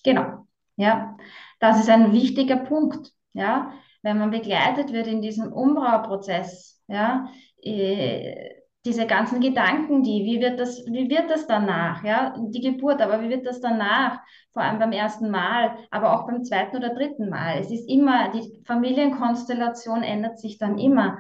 Genau, 0.05 0.47
ja, 0.77 1.17
das 1.61 1.81
ist 1.81 1.89
ein 1.89 2.13
wichtiger 2.13 2.57
Punkt, 2.57 3.15
ja, 3.33 3.73
wenn 4.03 4.19
man 4.19 4.31
begleitet 4.31 4.93
wird 4.93 5.07
in 5.07 5.23
diesem 5.23 5.51
Umbauprozess, 5.51 6.83
ja, 6.89 7.31
äh, 7.63 8.51
diese 8.89 9.07
ganzen 9.07 9.41
Gedanken, 9.41 10.03
die, 10.03 10.25
wie 10.25 10.41
wird 10.41 10.59
das, 10.59 10.79
wie 10.87 11.11
wird 11.11 11.31
das 11.31 11.47
danach, 11.47 12.03
ja, 12.05 12.35
die 12.39 12.63
Geburt, 12.63 13.03
aber 13.03 13.21
wie 13.23 13.29
wird 13.29 13.45
das 13.45 13.61
danach, 13.61 14.19
vor 14.55 14.63
allem 14.63 14.79
beim 14.79 14.93
ersten 14.93 15.31
Mal, 15.31 15.77
aber 15.91 16.15
auch 16.15 16.27
beim 16.27 16.43
zweiten 16.43 16.79
oder 16.79 16.95
dritten 16.95 17.29
Mal. 17.29 17.59
Es 17.59 17.71
ist 17.71 17.87
immer, 17.87 18.31
die 18.31 18.63
Familienkonstellation 18.65 20.03
ändert 20.03 20.39
sich 20.39 20.57
dann 20.57 20.79
immer. 20.79 21.19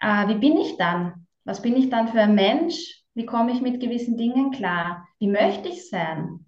Äh, 0.00 0.26
wie 0.26 0.34
bin 0.34 0.56
ich 0.56 0.76
dann? 0.78 1.26
Was 1.44 1.62
bin 1.62 1.76
ich 1.76 1.90
dann 1.90 2.08
für 2.08 2.20
ein 2.20 2.34
Mensch? 2.34 3.04
Wie 3.14 3.24
komme 3.24 3.52
ich 3.52 3.60
mit 3.60 3.80
gewissen 3.80 4.16
Dingen 4.16 4.50
klar? 4.50 5.06
Wie 5.20 5.28
möchte 5.28 5.68
ich 5.68 5.88
sein? 5.88 6.44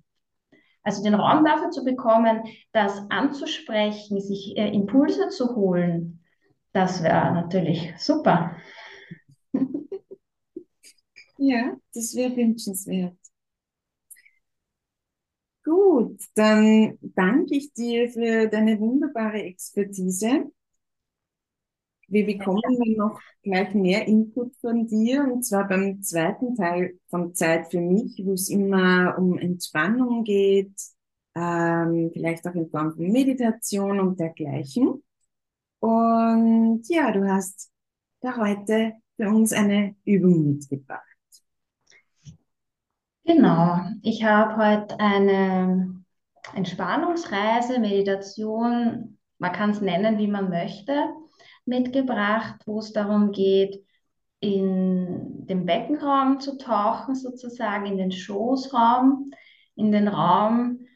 Also 0.82 1.04
den 1.04 1.14
Raum 1.14 1.44
dafür 1.44 1.70
zu 1.70 1.84
bekommen, 1.84 2.42
das 2.72 3.00
anzusprechen, 3.10 4.20
sich 4.20 4.56
äh, 4.56 4.68
Impulse 4.74 5.28
zu 5.28 5.54
holen, 5.54 6.18
das 6.72 7.02
wäre 7.04 7.32
natürlich 7.32 7.94
super. 7.96 8.56
Ja, 11.38 11.76
das 11.94 12.14
wäre 12.14 12.36
wünschenswert. 12.36 13.16
Gut, 15.64 16.20
dann 16.34 16.98
danke 17.02 17.54
ich 17.56 17.72
dir 17.72 18.10
für 18.10 18.48
deine 18.48 18.80
wunderbare 18.80 19.42
Expertise. 19.44 20.50
Wir 22.08 22.24
bekommen 22.24 22.62
dann 22.64 22.92
noch 22.96 23.20
gleich 23.42 23.74
mehr 23.74 24.06
Input 24.08 24.56
von 24.60 24.86
dir, 24.86 25.24
und 25.30 25.42
zwar 25.44 25.68
beim 25.68 26.02
zweiten 26.02 26.54
Teil 26.56 26.98
von 27.08 27.34
Zeit 27.34 27.70
für 27.70 27.80
mich, 27.80 28.22
wo 28.24 28.32
es 28.32 28.48
immer 28.48 29.16
um 29.18 29.38
Entspannung 29.38 30.24
geht, 30.24 30.72
ähm, 31.34 32.10
vielleicht 32.12 32.46
auch 32.48 32.54
in 32.54 32.70
Form 32.70 32.92
von 32.94 33.10
Meditation 33.12 34.00
und 34.00 34.18
dergleichen. 34.20 35.02
Und 35.80 36.82
ja, 36.88 37.12
du 37.12 37.28
hast 37.30 37.70
da 38.22 38.36
heute 38.38 38.94
für 39.16 39.28
uns 39.30 39.52
eine 39.52 39.96
Übung 40.04 40.54
mitgebracht. 40.54 41.07
Genau, 43.28 43.80
ich 44.00 44.24
habe 44.24 44.56
heute 44.56 44.98
eine 45.00 46.02
Entspannungsreise, 46.54 47.78
Meditation, 47.78 49.18
man 49.36 49.52
kann 49.52 49.68
es 49.68 49.82
nennen, 49.82 50.16
wie 50.16 50.28
man 50.28 50.48
möchte, 50.48 50.94
mitgebracht, 51.66 52.62
wo 52.64 52.78
es 52.78 52.94
darum 52.94 53.30
geht, 53.32 53.84
in 54.40 55.46
den 55.46 55.66
Beckenraum 55.66 56.40
zu 56.40 56.56
tauchen, 56.56 57.14
sozusagen 57.14 57.84
in 57.84 57.98
den 57.98 58.12
Schoßraum, 58.12 59.30
in 59.76 59.92
den 59.92 60.08
Raum. 60.08 60.86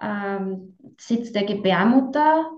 Ähm, 0.00 0.76
Sitz 0.98 1.30
der 1.30 1.44
Gebärmutter, 1.44 2.50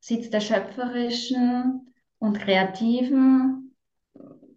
Sitz 0.00 0.28
der 0.28 0.40
schöpferischen 0.40 1.94
und 2.18 2.40
kreativen 2.40 3.76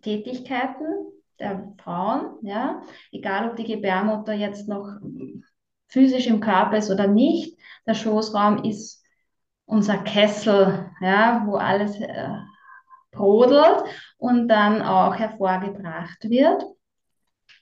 Tätigkeiten 0.02 1.14
der 1.39 1.74
Frauen, 1.78 2.38
ja, 2.41 2.82
egal 3.12 3.50
ob 3.50 3.56
die 3.56 3.65
Gebärmutter 3.65 4.34
jetzt 4.34 4.67
noch 4.67 4.88
physisch 5.88 6.28
im 6.28 6.39
Körper 6.39 6.78
ist 6.78 6.91
oder 6.91 7.08
nicht, 7.08 7.58
der 7.86 7.93
Schoßraum 7.93 8.63
ist 8.63 9.04
unser 9.65 9.98
Kessel, 9.98 10.91
ja, 11.02 11.43
wo 11.45 11.56
alles 11.56 12.00
äh, 12.00 12.30
brodelt 13.12 13.84
und 14.17 14.48
dann 14.48 14.82
auch 14.82 15.15
hervorgebracht 15.15 16.30
wird. 16.30 16.63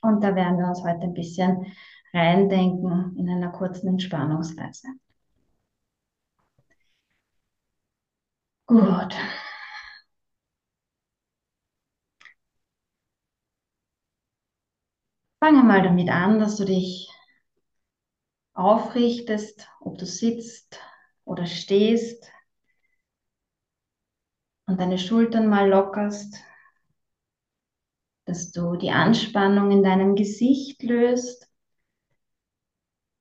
Und 0.01 0.23
da 0.23 0.35
werden 0.35 0.57
wir 0.57 0.67
uns 0.67 0.83
heute 0.83 1.01
ein 1.01 1.13
bisschen 1.13 1.73
reindenken 2.13 3.15
in 3.17 3.29
einer 3.29 3.51
kurzen 3.51 3.87
Entspannungsreise. 3.87 4.87
Gut. 8.67 9.15
Fange 15.43 15.61
mal 15.61 15.81
damit 15.83 16.09
an, 16.09 16.39
dass 16.39 16.55
du 16.55 16.63
dich 16.63 17.11
aufrichtest, 18.53 19.67
ob 19.81 19.97
du 19.97 20.05
sitzt 20.05 20.79
oder 21.25 21.47
stehst 21.47 22.31
und 24.67 24.79
deine 24.79 24.97
Schultern 24.97 25.49
mal 25.49 25.69
lockerst, 25.69 26.37
dass 28.23 28.53
du 28.53 28.77
die 28.77 28.91
Anspannung 28.91 29.69
in 29.71 29.83
deinem 29.83 30.15
Gesicht 30.15 30.81
löst, 30.81 31.51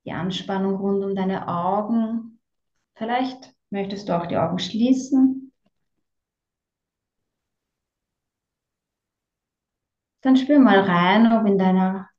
die 0.05 0.13
Anspannung 0.13 0.75
rund 0.75 1.03
um 1.03 1.13
deine 1.13 1.49
Augen. 1.49 2.39
Vielleicht 2.95 3.53
möchtest 3.69 4.07
du 4.07 4.17
auch 4.17 4.27
die 4.27 4.37
Augen 4.37 4.59
schließen. 4.59 5.51
Dann 10.21 10.37
spür 10.37 10.59
mal 10.59 10.79
rein, 10.79 11.33
ob 11.33 11.45
in 11.45 11.57
deiner 11.57 12.12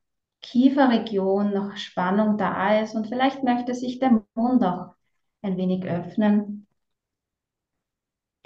Kieferregion 0.44 1.52
noch 1.52 1.76
Spannung 1.76 2.38
da 2.38 2.80
ist 2.80 2.94
und 2.94 3.08
vielleicht 3.08 3.42
möchte 3.42 3.74
sich 3.74 3.98
der 3.98 4.22
Mund 4.36 4.62
auch 4.64 4.94
ein 5.42 5.56
wenig 5.56 5.84
öffnen. 5.86 6.66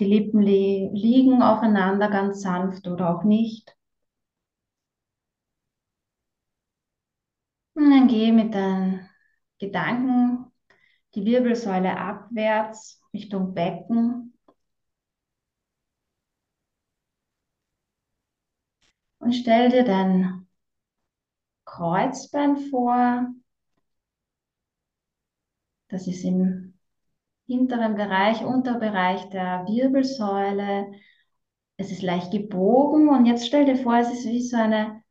Die 0.00 0.06
Lippen 0.06 0.40
li 0.40 0.88
liegen 0.94 1.42
aufeinander 1.42 2.08
ganz 2.08 2.40
sanft 2.40 2.88
oder 2.88 3.14
auch 3.14 3.22
nicht. 3.24 3.76
Und 7.74 7.90
dann 7.90 8.08
geh 8.08 8.30
mit 8.32 8.54
deinen 8.54 9.08
Gedanken 9.58 10.52
die 11.14 11.24
Wirbelsäule 11.26 11.96
abwärts 11.98 13.00
Richtung 13.14 13.54
Becken. 13.54 14.34
Und 19.20 19.32
stell 19.32 19.68
dir 19.70 19.84
dein 19.84 20.47
Kreuzbein 21.78 22.56
vor. 22.56 23.28
Das 25.88 26.08
ist 26.08 26.24
im 26.24 26.74
hinteren 27.46 27.94
Bereich, 27.94 28.44
Unterbereich 28.44 29.28
der 29.30 29.64
Wirbelsäule. 29.68 30.90
Es 31.76 31.92
ist 31.92 32.02
leicht 32.02 32.32
gebogen 32.32 33.08
und 33.08 33.26
jetzt 33.26 33.46
stell 33.46 33.64
dir 33.64 33.76
vor, 33.76 33.96
es 33.96 34.12
ist 34.12 34.26
wie 34.26 34.42
so 34.42 34.56
eine 34.56 35.02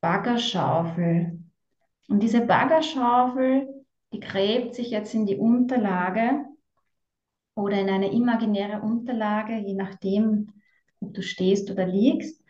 Baggerschaufel. 0.00 1.40
Und 2.08 2.22
diese 2.22 2.40
Baggerschaufel, 2.40 3.84
die 4.12 4.20
gräbt 4.20 4.74
sich 4.74 4.90
jetzt 4.90 5.12
in 5.12 5.26
die 5.26 5.36
Unterlage 5.36 6.46
oder 7.54 7.78
in 7.78 7.90
eine 7.90 8.10
imaginäre 8.10 8.80
Unterlage, 8.80 9.58
je 9.58 9.74
nachdem, 9.74 10.54
ob 11.00 11.12
du 11.12 11.22
stehst 11.22 11.70
oder 11.70 11.86
liegst. 11.86 12.42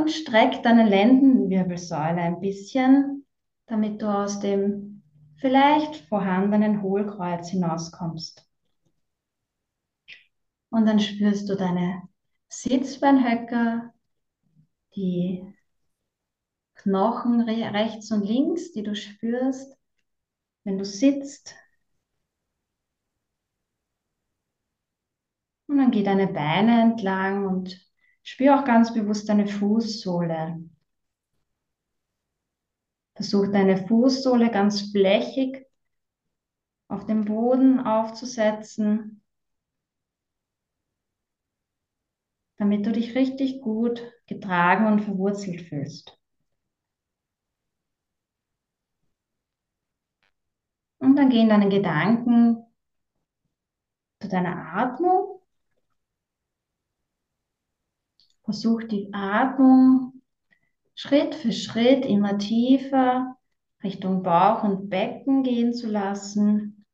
Und 0.00 0.10
streck 0.10 0.62
deine 0.62 0.88
Lendenwirbelsäule 0.88 2.22
ein 2.22 2.40
bisschen, 2.40 3.26
damit 3.66 4.00
du 4.00 4.06
aus 4.06 4.40
dem 4.40 5.02
vielleicht 5.36 5.94
vorhandenen 6.08 6.80
Hohlkreuz 6.80 7.50
hinauskommst. 7.50 8.48
Und 10.70 10.86
dann 10.86 11.00
spürst 11.00 11.50
du 11.50 11.54
deine 11.54 12.00
Sitzbeinhöcker, 12.48 13.92
die 14.96 15.44
Knochen 16.76 17.42
rechts 17.42 18.10
und 18.10 18.24
links, 18.24 18.72
die 18.72 18.82
du 18.82 18.94
spürst, 18.96 19.76
wenn 20.64 20.78
du 20.78 20.86
sitzt. 20.86 21.54
Und 25.66 25.76
dann 25.76 25.90
geh 25.90 26.02
deine 26.02 26.26
Beine 26.26 26.80
entlang 26.80 27.46
und 27.46 27.89
spür 28.30 28.60
auch 28.60 28.64
ganz 28.64 28.94
bewusst 28.94 29.28
deine 29.28 29.48
Fußsohle. 29.48 30.62
Versuch 33.14 33.48
deine 33.50 33.88
Fußsohle 33.88 34.52
ganz 34.52 34.92
flächig 34.92 35.66
auf 36.86 37.06
dem 37.06 37.24
Boden 37.24 37.80
aufzusetzen, 37.80 39.20
damit 42.56 42.86
du 42.86 42.92
dich 42.92 43.16
richtig 43.16 43.62
gut 43.62 44.00
getragen 44.26 44.86
und 44.86 45.00
verwurzelt 45.00 45.62
fühlst. 45.62 46.16
Und 50.98 51.16
dann 51.16 51.30
gehen 51.30 51.48
deine 51.48 51.68
Gedanken 51.68 52.64
zu 54.20 54.28
deiner 54.28 54.76
Atmung. 54.76 55.39
Versuch 58.50 58.82
die 58.82 59.08
Atmung 59.12 60.22
Schritt 60.96 61.36
für 61.36 61.52
Schritt 61.52 62.04
immer 62.04 62.36
tiefer 62.36 63.36
Richtung 63.84 64.24
Bauch 64.24 64.64
und 64.64 64.90
Becken 64.90 65.44
gehen 65.44 65.72
zu 65.72 65.86
lassen. 65.86 66.84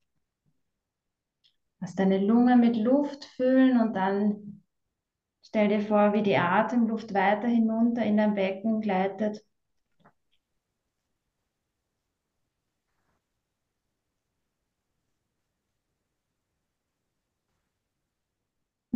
Lass 1.81 1.95
deine 1.95 2.19
Lunge 2.19 2.57
mit 2.57 2.77
Luft 2.77 3.25
füllen 3.25 3.81
und 3.81 3.97
dann 3.97 4.64
stell 5.40 5.69
dir 5.69 5.81
vor, 5.81 6.12
wie 6.12 6.23
die 6.23 6.37
Atemluft 6.37 7.14
weiter 7.14 7.49
hinunter 7.49 8.05
in 8.05 8.19
dein 8.19 8.35
Becken 8.35 8.83
gleitet. 8.83 9.42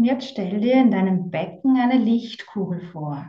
Und 0.00 0.06
jetzt 0.06 0.30
stell 0.30 0.62
dir 0.62 0.80
in 0.80 0.90
deinem 0.90 1.30
Becken 1.30 1.76
eine 1.76 2.02
Lichtkugel 2.02 2.80
vor. 2.90 3.28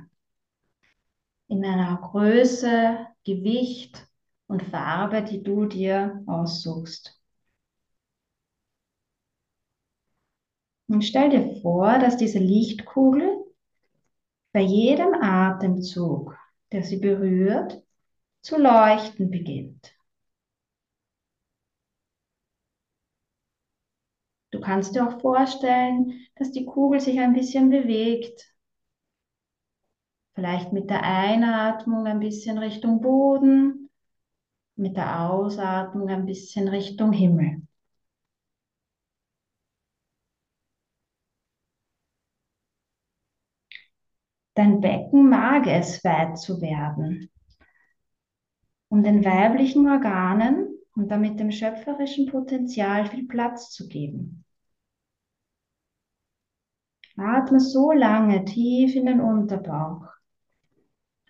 In 1.49 1.65
einer 1.65 1.97
Größe, 1.97 3.07
Gewicht 3.25 4.07
und 4.47 4.63
Farbe, 4.63 5.21
die 5.21 5.43
du 5.43 5.65
dir 5.65 6.23
aussuchst. 6.27 7.21
Und 10.87 11.01
stell 11.01 11.29
dir 11.31 11.59
vor, 11.61 11.99
dass 11.99 12.15
diese 12.15 12.39
Lichtkugel 12.39 13.43
bei 14.53 14.61
jedem 14.61 15.13
Atemzug, 15.15 16.37
der 16.71 16.83
sie 16.83 16.99
berührt, 16.99 17.83
zu 18.43 18.57
leuchten 18.57 19.29
beginnt. 19.29 19.93
Du 24.61 24.67
kannst 24.67 24.93
dir 24.95 25.07
auch 25.07 25.19
vorstellen, 25.19 26.13
dass 26.35 26.51
die 26.51 26.65
Kugel 26.65 26.99
sich 26.99 27.19
ein 27.19 27.33
bisschen 27.33 27.71
bewegt. 27.71 28.53
Vielleicht 30.35 30.73
mit 30.73 30.89
der 30.89 31.03
Einatmung 31.03 32.05
ein 32.05 32.19
bisschen 32.19 32.57
Richtung 32.57 32.99
Boden, 32.99 33.89
mit 34.75 34.97
der 34.97 35.21
Ausatmung 35.29 36.09
ein 36.09 36.25
bisschen 36.25 36.67
Richtung 36.69 37.13
Himmel. 37.13 37.63
Dein 44.53 44.79
Becken 44.79 45.27
mag 45.27 45.67
es, 45.67 46.05
weit 46.05 46.37
zu 46.39 46.61
werden, 46.61 47.29
um 48.89 49.01
den 49.01 49.25
weiblichen 49.25 49.89
Organen 49.89 50.77
und 50.95 51.09
damit 51.09 51.39
dem 51.39 51.49
schöpferischen 51.49 52.27
Potenzial 52.27 53.07
viel 53.07 53.27
Platz 53.27 53.71
zu 53.71 53.87
geben. 53.87 54.45
Atme 57.17 57.59
so 57.61 57.91
lange 57.93 58.43
tief 58.45 58.95
in 58.95 59.05
den 59.05 59.21
Unterbauch, 59.21 60.07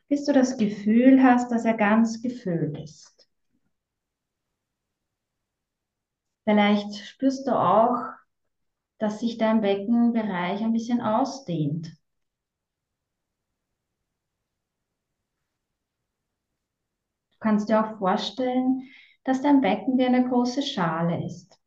bis 0.10 0.26
du 0.26 0.32
das 0.32 0.58
Gefühl 0.60 1.24
hast, 1.24 1.50
dass 1.52 1.66
er 1.66 1.74
ganz 1.74 2.22
gefüllt 2.22 2.78
ist. 2.78 3.28
Vielleicht 6.44 6.98
spürst 6.98 7.48
du 7.48 7.52
auch, 7.60 7.98
dass 9.00 9.20
sich 9.22 9.38
dein 9.38 9.62
Beckenbereich 9.62 10.62
ein 10.64 10.74
bisschen 10.74 11.02
ausdehnt. 11.02 11.88
Du 17.34 17.40
kannst 17.42 17.68
dir 17.68 17.82
auch 17.86 17.98
vorstellen, 17.98 18.84
dass 19.26 19.42
dein 19.42 19.60
Becken 19.60 19.98
wie 19.98 20.06
eine 20.06 20.30
große 20.30 20.62
Schale 20.62 21.26
ist. 21.26 21.61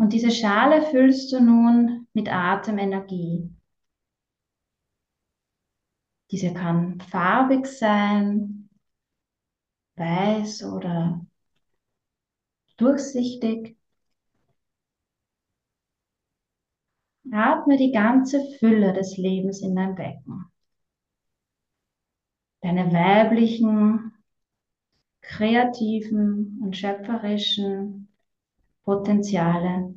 Und 0.00 0.14
diese 0.14 0.30
Schale 0.30 0.80
füllst 0.86 1.30
du 1.30 1.40
nun 1.40 2.06
mit 2.14 2.32
Atemenergie. 2.32 3.50
Diese 6.30 6.54
kann 6.54 6.98
farbig 7.00 7.66
sein, 7.66 8.70
weiß 9.96 10.64
oder 10.64 11.20
durchsichtig. 12.78 13.76
Atme 17.30 17.76
die 17.76 17.92
ganze 17.92 18.40
Fülle 18.58 18.94
des 18.94 19.18
Lebens 19.18 19.60
in 19.60 19.76
dein 19.76 19.94
Becken 19.94 20.50
deine 22.62 22.92
weiblichen, 22.92 24.12
kreativen 25.22 26.60
und 26.62 26.76
schöpferischen 26.76 28.09
Potenziale. 28.90 29.94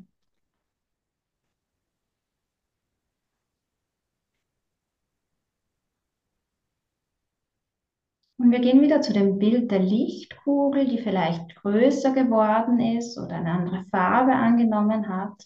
Und 8.38 8.52
wir 8.52 8.60
gehen 8.60 8.82
wieder 8.82 9.02
zu 9.02 9.12
dem 9.14 9.40
Bild 9.40 9.72
der 9.72 9.80
Lichtkugel, 9.80 10.88
die 10.88 11.00
vielleicht 11.00 11.56
größer 11.56 12.14
geworden 12.14 12.80
ist 12.80 13.18
oder 13.18 13.38
eine 13.38 13.52
andere 13.52 13.84
Farbe 13.86 14.34
angenommen 14.34 15.10
hat. 15.10 15.44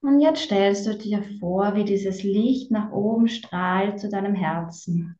Und 0.00 0.20
jetzt 0.20 0.44
stellst 0.44 0.86
du 0.86 0.96
dir 0.96 1.22
vor, 1.38 1.74
wie 1.76 1.84
dieses 1.84 2.22
Licht 2.22 2.70
nach 2.70 2.92
oben 2.92 3.28
strahlt 3.28 4.00
zu 4.00 4.08
deinem 4.08 4.34
Herzen. 4.34 5.18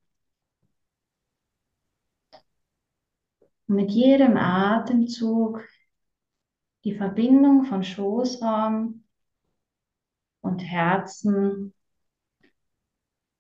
Und 3.69 3.77
mit 3.77 3.91
jedem 3.91 4.37
Atemzug 4.37 5.63
die 6.85 6.95
Verbindung 6.95 7.65
von 7.65 7.85
Schoßraum 7.85 9.05
und 10.41 10.59
Herzen 10.59 11.75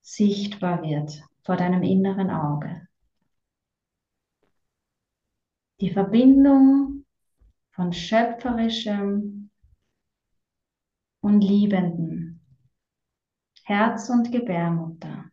sichtbar 0.03 0.82
wird 0.82 1.22
vor 1.45 1.57
deinem 1.57 1.82
inneren 1.82 2.30
Auge. 2.30 2.86
Die 5.80 5.90
Verbindung 5.90 7.05
von 7.72 7.93
schöpferischem 7.93 9.51
und 11.20 11.40
liebenden 11.40 12.40
Herz 13.64 14.09
und 14.09 14.30
Gebärmutter. 14.30 15.32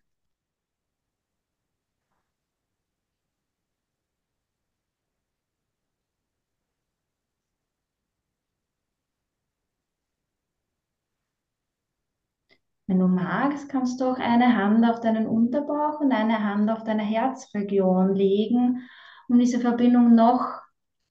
Wenn 12.89 12.97
du 12.97 13.07
magst, 13.07 13.69
kannst 13.69 14.01
du 14.01 14.05
auch 14.05 14.17
eine 14.17 14.57
Hand 14.57 14.83
auf 14.83 14.99
deinen 14.99 15.27
Unterbauch 15.27 15.99
und 15.99 16.11
eine 16.11 16.43
Hand 16.43 16.71
auf 16.71 16.83
deine 16.83 17.03
Herzregion 17.03 18.15
legen, 18.15 18.89
um 19.27 19.37
diese 19.37 19.59
Verbindung 19.59 20.15
noch 20.15 20.59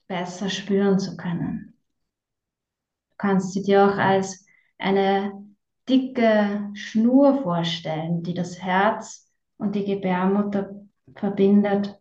besser 0.08 0.48
spüren 0.50 0.98
zu 0.98 1.16
können. 1.16 1.78
Du 3.10 3.14
kannst 3.18 3.52
sie 3.52 3.62
dir 3.62 3.84
auch 3.84 3.96
als 3.96 4.44
eine 4.76 5.40
dicke 5.88 6.68
Schnur 6.74 7.42
vorstellen, 7.44 8.24
die 8.24 8.34
das 8.34 8.60
Herz 8.60 9.30
und 9.56 9.76
die 9.76 9.84
Gebärmutter 9.84 10.80
verbindet 11.14 11.96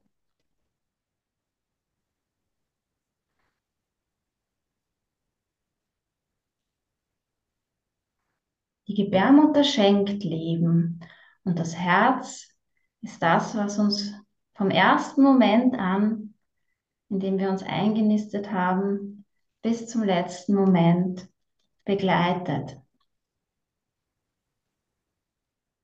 Gebärmutter 8.97 9.63
schenkt 9.63 10.23
Leben 10.23 11.01
und 11.43 11.59
das 11.59 11.75
Herz 11.77 12.49
ist 13.01 13.21
das, 13.21 13.55
was 13.55 13.77
uns 13.77 14.11
vom 14.55 14.71
ersten 14.71 15.21
Moment 15.21 15.75
an, 15.75 16.33
in 17.09 17.19
dem 17.19 17.37
wir 17.37 17.51
uns 17.51 17.61
eingenistet 17.61 18.51
haben, 18.51 19.23
bis 19.61 19.87
zum 19.87 20.01
letzten 20.01 20.55
Moment 20.55 21.29
begleitet. 21.85 22.81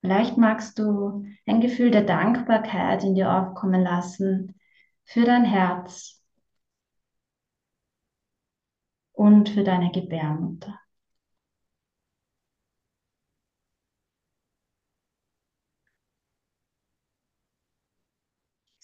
Vielleicht 0.02 0.38
magst 0.38 0.80
du 0.80 1.24
ein 1.46 1.62
Gefühl 1.62 1.92
der 1.92 2.06
Dankbarkeit 2.06 3.04
in 3.04 3.14
dir 3.14 3.32
aufkommen 3.32 3.84
lassen 3.84 4.60
für 5.04 5.24
dein 5.24 5.46
Herz 5.46 6.20
und 9.12 9.50
für 9.50 9.64
deine 9.64 9.92
Gebärmutter. 9.92 10.80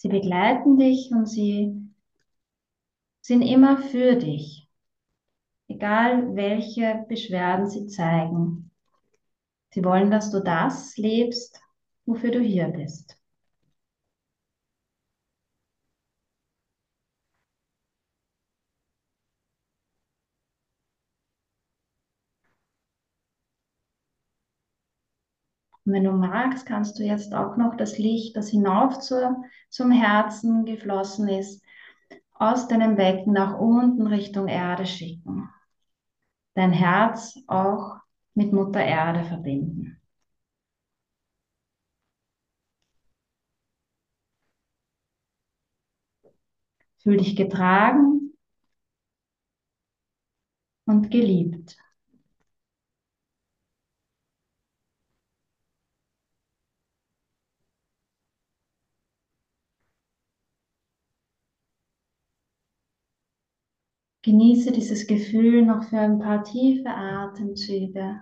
Sie 0.00 0.08
begleiten 0.08 0.78
dich 0.78 1.10
und 1.12 1.26
sie 1.26 1.76
sind 3.20 3.42
immer 3.42 3.76
für 3.76 4.16
dich, 4.16 4.66
egal 5.68 6.34
welche 6.34 7.04
Beschwerden 7.06 7.68
sie 7.68 7.86
zeigen. 7.86 8.70
Sie 9.74 9.84
wollen, 9.84 10.10
dass 10.10 10.30
du 10.30 10.40
das 10.40 10.96
lebst, 10.96 11.60
wofür 12.06 12.30
du 12.30 12.40
hier 12.40 12.68
bist. 12.68 13.19
Und 25.90 25.96
wenn 25.96 26.04
du 26.04 26.12
magst, 26.12 26.66
kannst 26.66 27.00
du 27.00 27.02
jetzt 27.02 27.34
auch 27.34 27.56
noch 27.56 27.76
das 27.76 27.98
Licht, 27.98 28.36
das 28.36 28.48
hinauf 28.48 29.00
zur, 29.00 29.42
zum 29.70 29.90
Herzen 29.90 30.64
geflossen 30.64 31.26
ist, 31.26 31.64
aus 32.32 32.68
deinem 32.68 32.94
Becken 32.94 33.32
nach 33.32 33.58
unten 33.58 34.06
Richtung 34.06 34.46
Erde 34.46 34.86
schicken. 34.86 35.50
Dein 36.54 36.70
Herz 36.70 37.34
auch 37.48 37.96
mit 38.34 38.52
Mutter 38.52 38.84
Erde 38.84 39.24
verbinden. 39.24 40.00
Fühl 46.98 47.16
dich 47.16 47.34
getragen 47.34 48.32
und 50.86 51.10
geliebt. 51.10 51.76
Genieße 64.30 64.70
dieses 64.70 65.08
Gefühl 65.08 65.66
noch 65.66 65.82
für 65.82 65.98
ein 65.98 66.20
paar 66.20 66.44
tiefe 66.44 66.88
Atemzüge. 66.88 68.20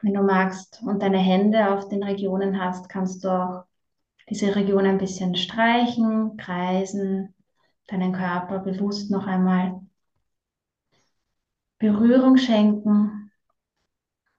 Wenn 0.00 0.14
du 0.14 0.22
magst 0.22 0.82
und 0.86 1.02
deine 1.02 1.18
Hände 1.18 1.70
auf 1.70 1.88
den 1.88 2.02
Regionen 2.02 2.58
hast, 2.58 2.88
kannst 2.88 3.22
du 3.24 3.28
auch 3.28 3.64
diese 4.30 4.56
Region 4.56 4.86
ein 4.86 4.98
bisschen 4.98 5.36
streichen, 5.36 6.36
kreisen, 6.38 7.34
deinen 7.88 8.12
Körper 8.12 8.60
bewusst 8.60 9.10
noch 9.10 9.26
einmal 9.26 9.80
Berührung 11.78 12.36
schenken. 12.36 13.25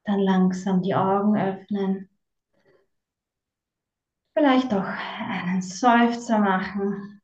Dann 0.07 0.21
langsam 0.21 0.81
die 0.81 0.95
Augen 0.95 1.37
öffnen. 1.37 2.09
Vielleicht 4.33 4.73
auch 4.73 4.85
einen 4.85 5.61
Seufzer 5.61 6.39
machen. 6.39 7.21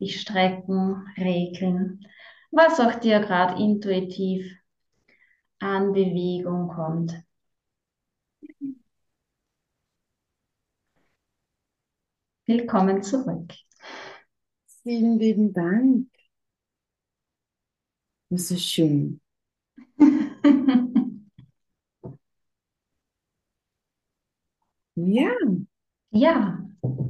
Dich 0.00 0.20
strecken, 0.20 1.06
regeln. 1.16 2.06
Was 2.50 2.78
auch 2.78 3.00
dir 3.00 3.20
gerade 3.20 3.58
intuitiv 3.62 4.44
an 5.60 5.92
Bewegung 5.92 6.68
kommt. 6.68 7.14
Willkommen 12.44 13.02
zurück. 13.02 13.54
Vielen 14.82 15.18
lieben 15.18 15.54
Dank. 15.54 16.08
Das 18.30 18.50
ist 18.50 18.64
schön. 18.70 19.20
Ja. 25.06 25.30
Ja. 26.10 26.58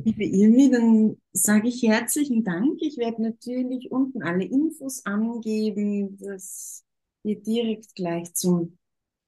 Liebe 0.04 0.24
Irmi, 0.24 0.70
dann 0.70 1.16
sage 1.32 1.68
ich 1.68 1.82
herzlichen 1.82 2.44
Dank. 2.44 2.82
Ich 2.82 2.98
werde 2.98 3.22
natürlich 3.22 3.90
unten 3.90 4.22
alle 4.22 4.44
Infos 4.44 5.06
angeben, 5.06 6.18
dass 6.18 6.84
ihr 7.22 7.40
direkt 7.40 7.94
gleich 7.94 8.34
zum 8.34 8.76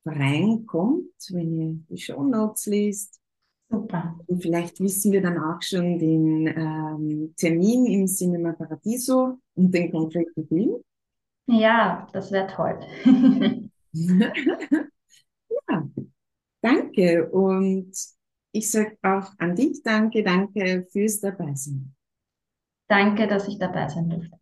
Verein 0.03 0.67
kommt, 0.67 1.11
wenn 1.31 1.59
ihr 1.59 1.79
die 1.89 1.99
Show 1.99 2.23
Notes 2.23 2.67
liest. 2.67 3.19
Super. 3.71 4.19
Und 4.27 4.43
vielleicht 4.43 4.79
wissen 4.81 5.13
wir 5.13 5.23
dann 5.23 5.39
auch 5.39 5.63
schon 5.63 5.99
den 5.99 6.47
ähm, 6.49 7.35
Termin 7.37 7.87
im 7.87 8.07
Cinema 8.07 8.53
Paradiso 8.53 9.39
und 9.55 9.73
den 9.73 9.91
konkreten 9.91 10.47
Film. 10.47 10.83
Ja, 11.47 12.07
das 12.13 12.31
wäre 12.31 12.47
toll. 12.49 12.79
ja, 13.93 15.89
danke 16.61 17.31
und 17.31 18.20
ich 18.53 18.70
sage 18.70 18.96
auch 19.03 19.32
an 19.38 19.55
dich 19.55 19.82
danke, 19.82 20.22
danke 20.22 20.86
fürs 20.90 21.20
Dabeisein. 21.20 21.94
Danke, 22.88 23.28
dass 23.28 23.46
ich 23.46 23.59
dabei 23.59 23.88
sein 23.88 24.09
durfte. 24.11 24.39